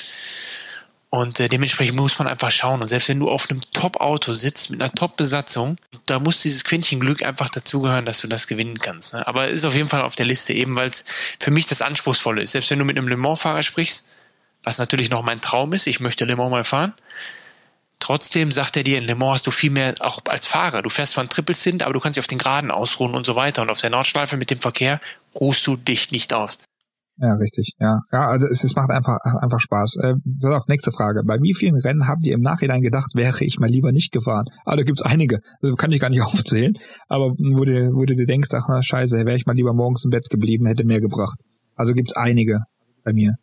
[1.11, 2.81] Und äh, dementsprechend muss man einfach schauen.
[2.81, 7.01] Und selbst wenn du auf einem Top-Auto sitzt mit einer Top-Besatzung, da muss dieses Quäntchen
[7.01, 9.15] Glück einfach dazugehören, dass du das gewinnen kannst.
[9.15, 9.27] Ne?
[9.27, 11.05] Aber ist auf jeden Fall auf der Liste eben, weil es
[11.41, 12.53] für mich das Anspruchsvolle ist.
[12.53, 14.09] Selbst wenn du mit einem Le Mans-Fahrer sprichst,
[14.63, 16.95] was natürlich noch mein Traum ist, ich möchte Le Mans mal fahren,
[18.01, 20.81] Trotzdem sagt er dir, in Le Mans hast du viel mehr, auch als Fahrer.
[20.81, 23.27] Du fährst zwar ein Triple Stint, aber du kannst dich auf den Geraden ausruhen und
[23.27, 23.61] so weiter.
[23.61, 25.01] Und auf der Nordschleife mit dem Verkehr
[25.35, 26.59] ruhst du dich nicht aus.
[27.21, 27.75] Ja, richtig.
[27.79, 29.97] Ja, ja also es, es macht einfach, einfach Spaß.
[30.03, 31.23] Äh, pass auf, nächste Frage.
[31.25, 34.47] Bei wie vielen Rennen habt ihr im Nachhinein gedacht, wäre ich mal lieber nicht gefahren?
[34.65, 35.41] Ah, da gibt's einige.
[35.63, 36.73] Also kann ich gar nicht aufzählen.
[37.09, 40.05] Aber wo du, wo du dir denkst, ach na, scheiße, wäre ich mal lieber morgens
[40.05, 41.39] im Bett geblieben, hätte mehr gebracht.
[41.77, 42.61] Also gibt's einige
[43.05, 43.35] bei mir.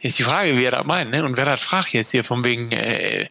[0.00, 1.24] Jetzt die Frage, wie er das meint, ne?
[1.24, 3.26] Und wer das fragt jetzt hier von wegen, äh,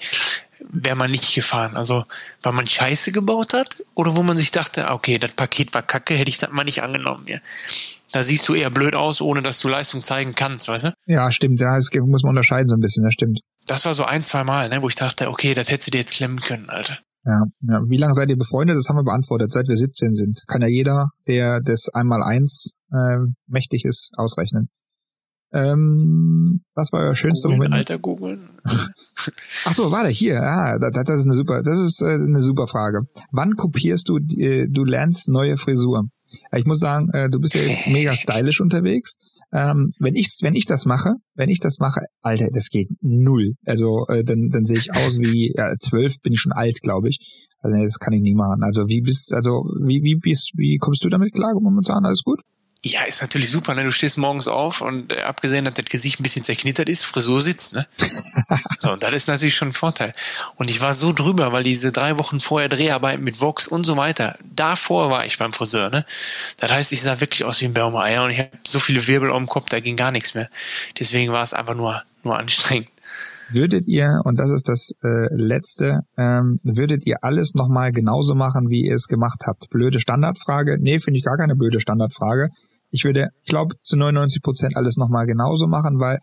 [0.59, 1.75] wäre man nicht gefahren?
[1.75, 2.05] Also,
[2.43, 3.83] weil man Scheiße gebaut hat?
[3.95, 6.83] Oder wo man sich dachte, okay, das Paket war kacke, hätte ich das mal nicht
[6.83, 7.41] angenommen hier.
[8.13, 10.93] Da siehst du eher blöd aus, ohne dass du Leistung zeigen kannst, weißt du?
[11.07, 11.59] Ja, stimmt.
[11.59, 13.39] Da ist, muss man unterscheiden so ein bisschen, das stimmt.
[13.65, 15.97] Das war so ein, zwei Mal, ne, wo ich dachte, okay, das hättest du dir
[15.97, 16.99] jetzt klemmen können, Alter.
[17.25, 17.79] Ja, ja.
[17.87, 18.77] Wie lange seid ihr befreundet?
[18.77, 19.51] Das haben wir beantwortet.
[19.51, 20.43] Seit wir 17 sind.
[20.47, 24.69] Kann ja jeder, der des einmal eins äh, mächtig ist, ausrechnen.
[25.51, 27.75] Ähm, was war euer schönster Googlen, Moment?
[27.75, 28.47] Alter googeln.
[29.65, 30.41] Ach so, warte, hier.
[30.41, 33.07] Ah, das, das ist eine super, das ist äh, eine super Frage.
[33.31, 36.09] Wann kopierst du, äh, du lernst neue Frisur?
[36.55, 39.15] Ich muss sagen, äh, du bist ja jetzt mega stylisch unterwegs.
[39.51, 43.53] Ähm, wenn ich, wenn ich das mache, wenn ich das mache, Alter, das geht null.
[43.65, 47.09] Also äh, dann, dann sehe ich aus wie ja, zwölf, bin ich schon alt, glaube
[47.09, 47.19] ich.
[47.59, 48.63] Also nee, das kann ich nie machen.
[48.63, 52.05] Also wie bist, also wie wie bist, wie kommst du damit klar momentan?
[52.05, 52.41] Alles gut?
[52.85, 53.85] Ja, ist natürlich super, ne?
[53.85, 57.39] Du stehst morgens auf und äh, abgesehen, dass das Gesicht ein bisschen zerknittert ist, Frisur
[57.39, 57.87] sitzt, ne?
[58.77, 60.13] so, und das ist natürlich schon ein Vorteil.
[60.57, 63.95] Und ich war so drüber, weil diese drei Wochen vorher Dreharbeiten mit Vox und so
[63.95, 66.05] weiter, davor war ich beim Friseur, ne?
[66.57, 69.31] Das heißt, ich sah wirklich aus wie ein Baumer-Eier und ich habe so viele Wirbel
[69.31, 70.49] auf dem Kopf, da ging gar nichts mehr.
[70.99, 72.89] Deswegen war es einfach nur, nur anstrengend.
[73.53, 78.69] Würdet ihr, und das ist das äh, Letzte, ähm, würdet ihr alles nochmal genauso machen,
[78.69, 79.69] wie ihr es gemacht habt?
[79.69, 80.77] Blöde Standardfrage?
[80.79, 82.49] Nee, finde ich gar keine blöde Standardfrage.
[82.93, 86.19] Ich würde, ich glaube, zu 99 Prozent alles nochmal genauso machen, weil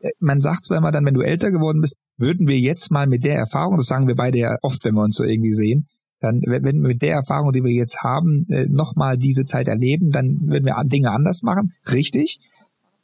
[0.00, 3.08] äh, man sagt zwar immer dann, wenn du älter geworden bist, würden wir jetzt mal
[3.08, 5.88] mit der Erfahrung, das sagen wir beide ja oft, wenn wir uns so irgendwie sehen,
[6.20, 10.12] dann, wenn wir mit der Erfahrung, die wir jetzt haben, äh, nochmal diese Zeit erleben,
[10.12, 11.72] dann würden wir Dinge anders machen.
[11.92, 12.38] Richtig.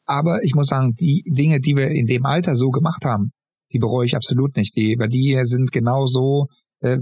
[0.05, 3.33] Aber ich muss sagen, die Dinge, die wir in dem Alter so gemacht haben,
[3.73, 4.77] die bereue ich absolut nicht.
[4.77, 6.47] Die, weil die sind genau so,
[6.81, 6.99] äh,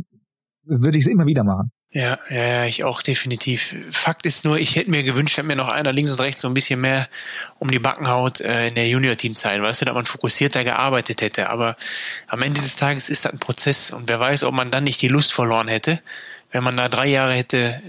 [0.64, 1.70] würde ich es immer wieder machen.
[1.93, 3.74] Ja, ja, ja, ich auch definitiv.
[3.91, 6.47] Fakt ist nur, ich hätte mir gewünscht, dass mir noch einer links und rechts so
[6.47, 7.09] ein bisschen mehr
[7.59, 11.51] um die Backenhaut äh, in der Junior-Team-Zeit, weißt du, dass man fokussierter gearbeitet hätte.
[11.51, 11.76] Aber
[12.28, 15.03] am Ende des Tages ist das ein Prozess und wer weiß, ob man dann nicht
[15.03, 16.01] die Lust verloren hätte,
[16.53, 17.82] wenn man da drei Jahre hätte,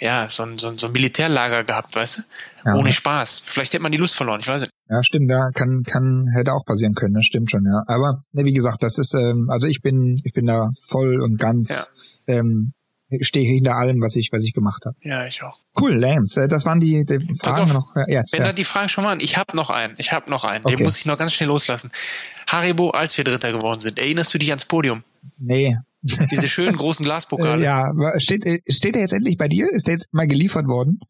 [0.00, 2.22] ja, so ein, so ein, so ein Militärlager gehabt, weißt du?
[2.66, 2.74] Ja.
[2.74, 3.42] Ohne Spaß.
[3.44, 4.72] Vielleicht hätte man die Lust verloren, ich weiß nicht.
[4.90, 7.84] Ja, stimmt, da kann, kann, hätte auch passieren können, das stimmt schon, ja.
[7.86, 11.38] Aber, ne, wie gesagt, das ist, ähm, also ich bin, ich bin da voll und
[11.38, 11.90] ganz,
[12.26, 12.36] ja.
[12.36, 12.72] ähm,
[13.20, 14.96] stehe hinter allem, was ich, was ich gemacht habe.
[15.02, 15.58] Ja, ich auch.
[15.78, 17.96] Cool, Lance, äh, das waren die, die Fragen auf, noch.
[17.96, 18.48] Ja, jetzt, wenn ja.
[18.48, 20.76] da die Fragen schon waren, ich habe noch einen, ich habe noch einen, okay.
[20.76, 21.90] den muss ich noch ganz schnell loslassen.
[22.46, 25.04] Haribo, als wir Dritter geworden sind, erinnerst du dich ans Podium?
[25.38, 25.76] Nee.
[26.02, 27.62] Diese schönen großen Glaspokale.
[27.62, 29.68] ja, steht, äh, steht der jetzt endlich bei dir?
[29.70, 31.00] Ist der jetzt mal geliefert worden?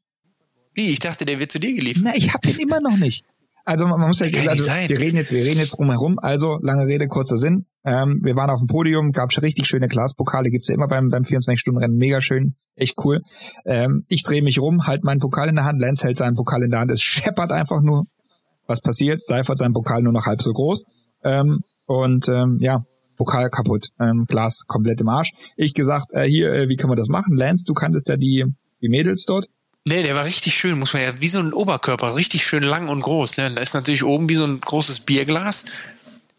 [0.75, 0.91] Wie?
[0.91, 2.03] Ich dachte, der wird zu dir geliefert.
[2.05, 3.25] Na, ich habe den immer noch nicht.
[3.69, 6.19] Also man muss ja, also, wir reden jetzt, wir reden jetzt drumherum.
[6.19, 7.67] Also lange Rede, kurzer Sinn.
[7.85, 11.11] Ähm, wir waren auf dem Podium, gab schon richtig schöne Glaspokale, gibt's ja immer beim
[11.11, 13.21] beim 24-Stunden-Rennen, mega schön, echt cool.
[13.67, 16.63] Ähm, ich drehe mich rum, halt meinen Pokal in der Hand, Lance hält seinen Pokal
[16.63, 18.07] in der Hand, es scheppert einfach nur.
[18.67, 19.21] Was passiert?
[19.23, 20.87] Seifert seinen Pokal nur noch halb so groß.
[21.23, 22.85] Ähm, und ähm, ja,
[23.19, 25.33] Pokal kaputt, ähm, Glas komplett im Arsch.
[25.57, 27.37] Ich gesagt, äh, hier, äh, wie können wir das machen?
[27.37, 28.47] Lance, du kanntest ja die
[28.81, 29.47] die Mädels dort.
[29.85, 32.89] Nee, der war richtig schön, muss man ja, wie so ein Oberkörper, richtig schön lang
[32.89, 33.39] und groß.
[33.39, 33.55] Ne?
[33.55, 35.65] Da ist natürlich oben wie so ein großes Bierglas.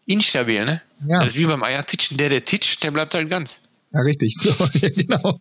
[0.06, 0.82] Instabil, ne?
[1.06, 1.20] Ja.
[1.20, 2.16] Das ist wie beim Eiertitschen.
[2.16, 3.62] Der, der titscht, der bleibt halt ganz.
[3.92, 5.38] Ja, richtig, so, genau.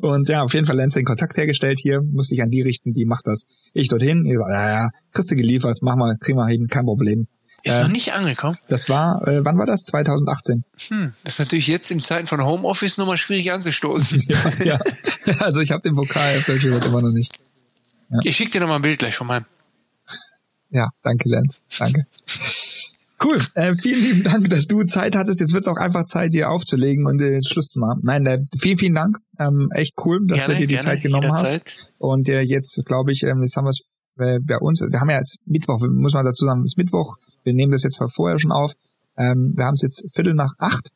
[0.00, 2.92] Und ja, auf jeden Fall Lenz den Kontakt hergestellt hier, muss ich an die richten,
[2.92, 3.46] die macht das.
[3.72, 6.84] Ich dorthin, ich gesagt, ja, ja, kriegst du geliefert, mach mal, kriegen wir hin, kein
[6.84, 7.26] Problem.
[7.64, 8.58] Ist äh, noch nicht angekommen.
[8.68, 9.84] Das war, äh, wann war das?
[9.84, 10.64] 2018.
[10.88, 14.22] Hm, das ist natürlich jetzt in Zeiten von Homeoffice nochmal schwierig anzustoßen.
[14.28, 14.78] ja, ja.
[15.38, 17.34] Also ich habe den Vokal Deutsch immer noch nicht.
[18.10, 18.18] Ja.
[18.22, 19.46] Ich schicke dir nochmal ein Bild gleich von meinem.
[20.70, 21.62] Ja, danke, Lenz.
[21.78, 22.06] Danke.
[23.22, 23.38] Cool.
[23.54, 25.40] Äh, vielen lieben Dank, dass du Zeit hattest.
[25.40, 28.00] Jetzt wird es auch einfach Zeit, dir aufzulegen und äh, Schluss zu machen.
[28.02, 29.18] Nein, äh, vielen, vielen Dank.
[29.38, 31.76] Ähm, echt cool, dass gerne, du dir die gerne, Zeit genommen jederzeit.
[31.78, 31.92] hast.
[31.96, 33.80] Und äh, jetzt glaube ich, ähm, jetzt haben wir es
[34.18, 37.16] äh, bei uns, wir haben ja jetzt Mittwoch, muss man dazu sagen, es ist Mittwoch,
[37.42, 38.72] wir nehmen das jetzt vorher schon auf.
[39.16, 40.90] Ähm, wir haben es jetzt Viertel nach acht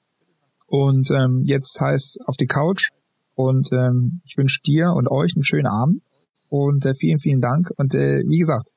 [0.67, 2.89] und ähm, jetzt heißt auf die Couch
[3.35, 6.03] und ähm, ich wünsche dir und euch einen schönen Abend
[6.49, 8.71] und äh, vielen, vielen Dank und äh, wie gesagt,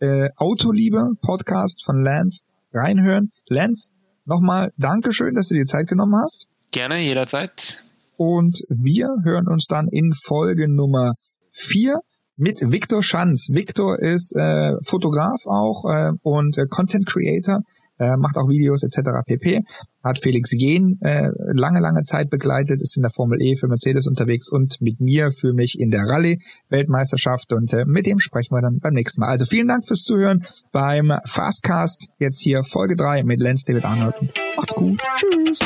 [0.00, 3.32] äh, Autoliebe Podcast von Lance reinhören.
[3.48, 3.90] Lance,
[4.24, 6.46] nochmal Dankeschön, dass du dir Zeit genommen hast.
[6.70, 7.82] Gerne, jederzeit.
[8.16, 11.14] Und wir hören uns dann in Folge Nummer
[11.52, 12.00] vier
[12.40, 13.50] mit Victor Schanz.
[13.52, 17.60] Victor ist äh, Fotograf auch äh, und äh, Content Creator,
[17.98, 19.10] äh, macht auch Videos etc.
[19.26, 19.60] pp.
[20.02, 24.06] Hat Felix Jehn äh, lange, lange Zeit begleitet, ist in der Formel E für Mercedes
[24.06, 28.62] unterwegs und mit mir für mich in der Rallye-Weltmeisterschaft und äh, mit dem sprechen wir
[28.62, 29.28] dann beim nächsten Mal.
[29.28, 32.08] Also vielen Dank fürs Zuhören beim Fastcast.
[32.18, 34.14] Jetzt hier Folge 3 mit Lance David Arnold.
[34.56, 35.00] Macht's gut.
[35.16, 35.60] Tschüss.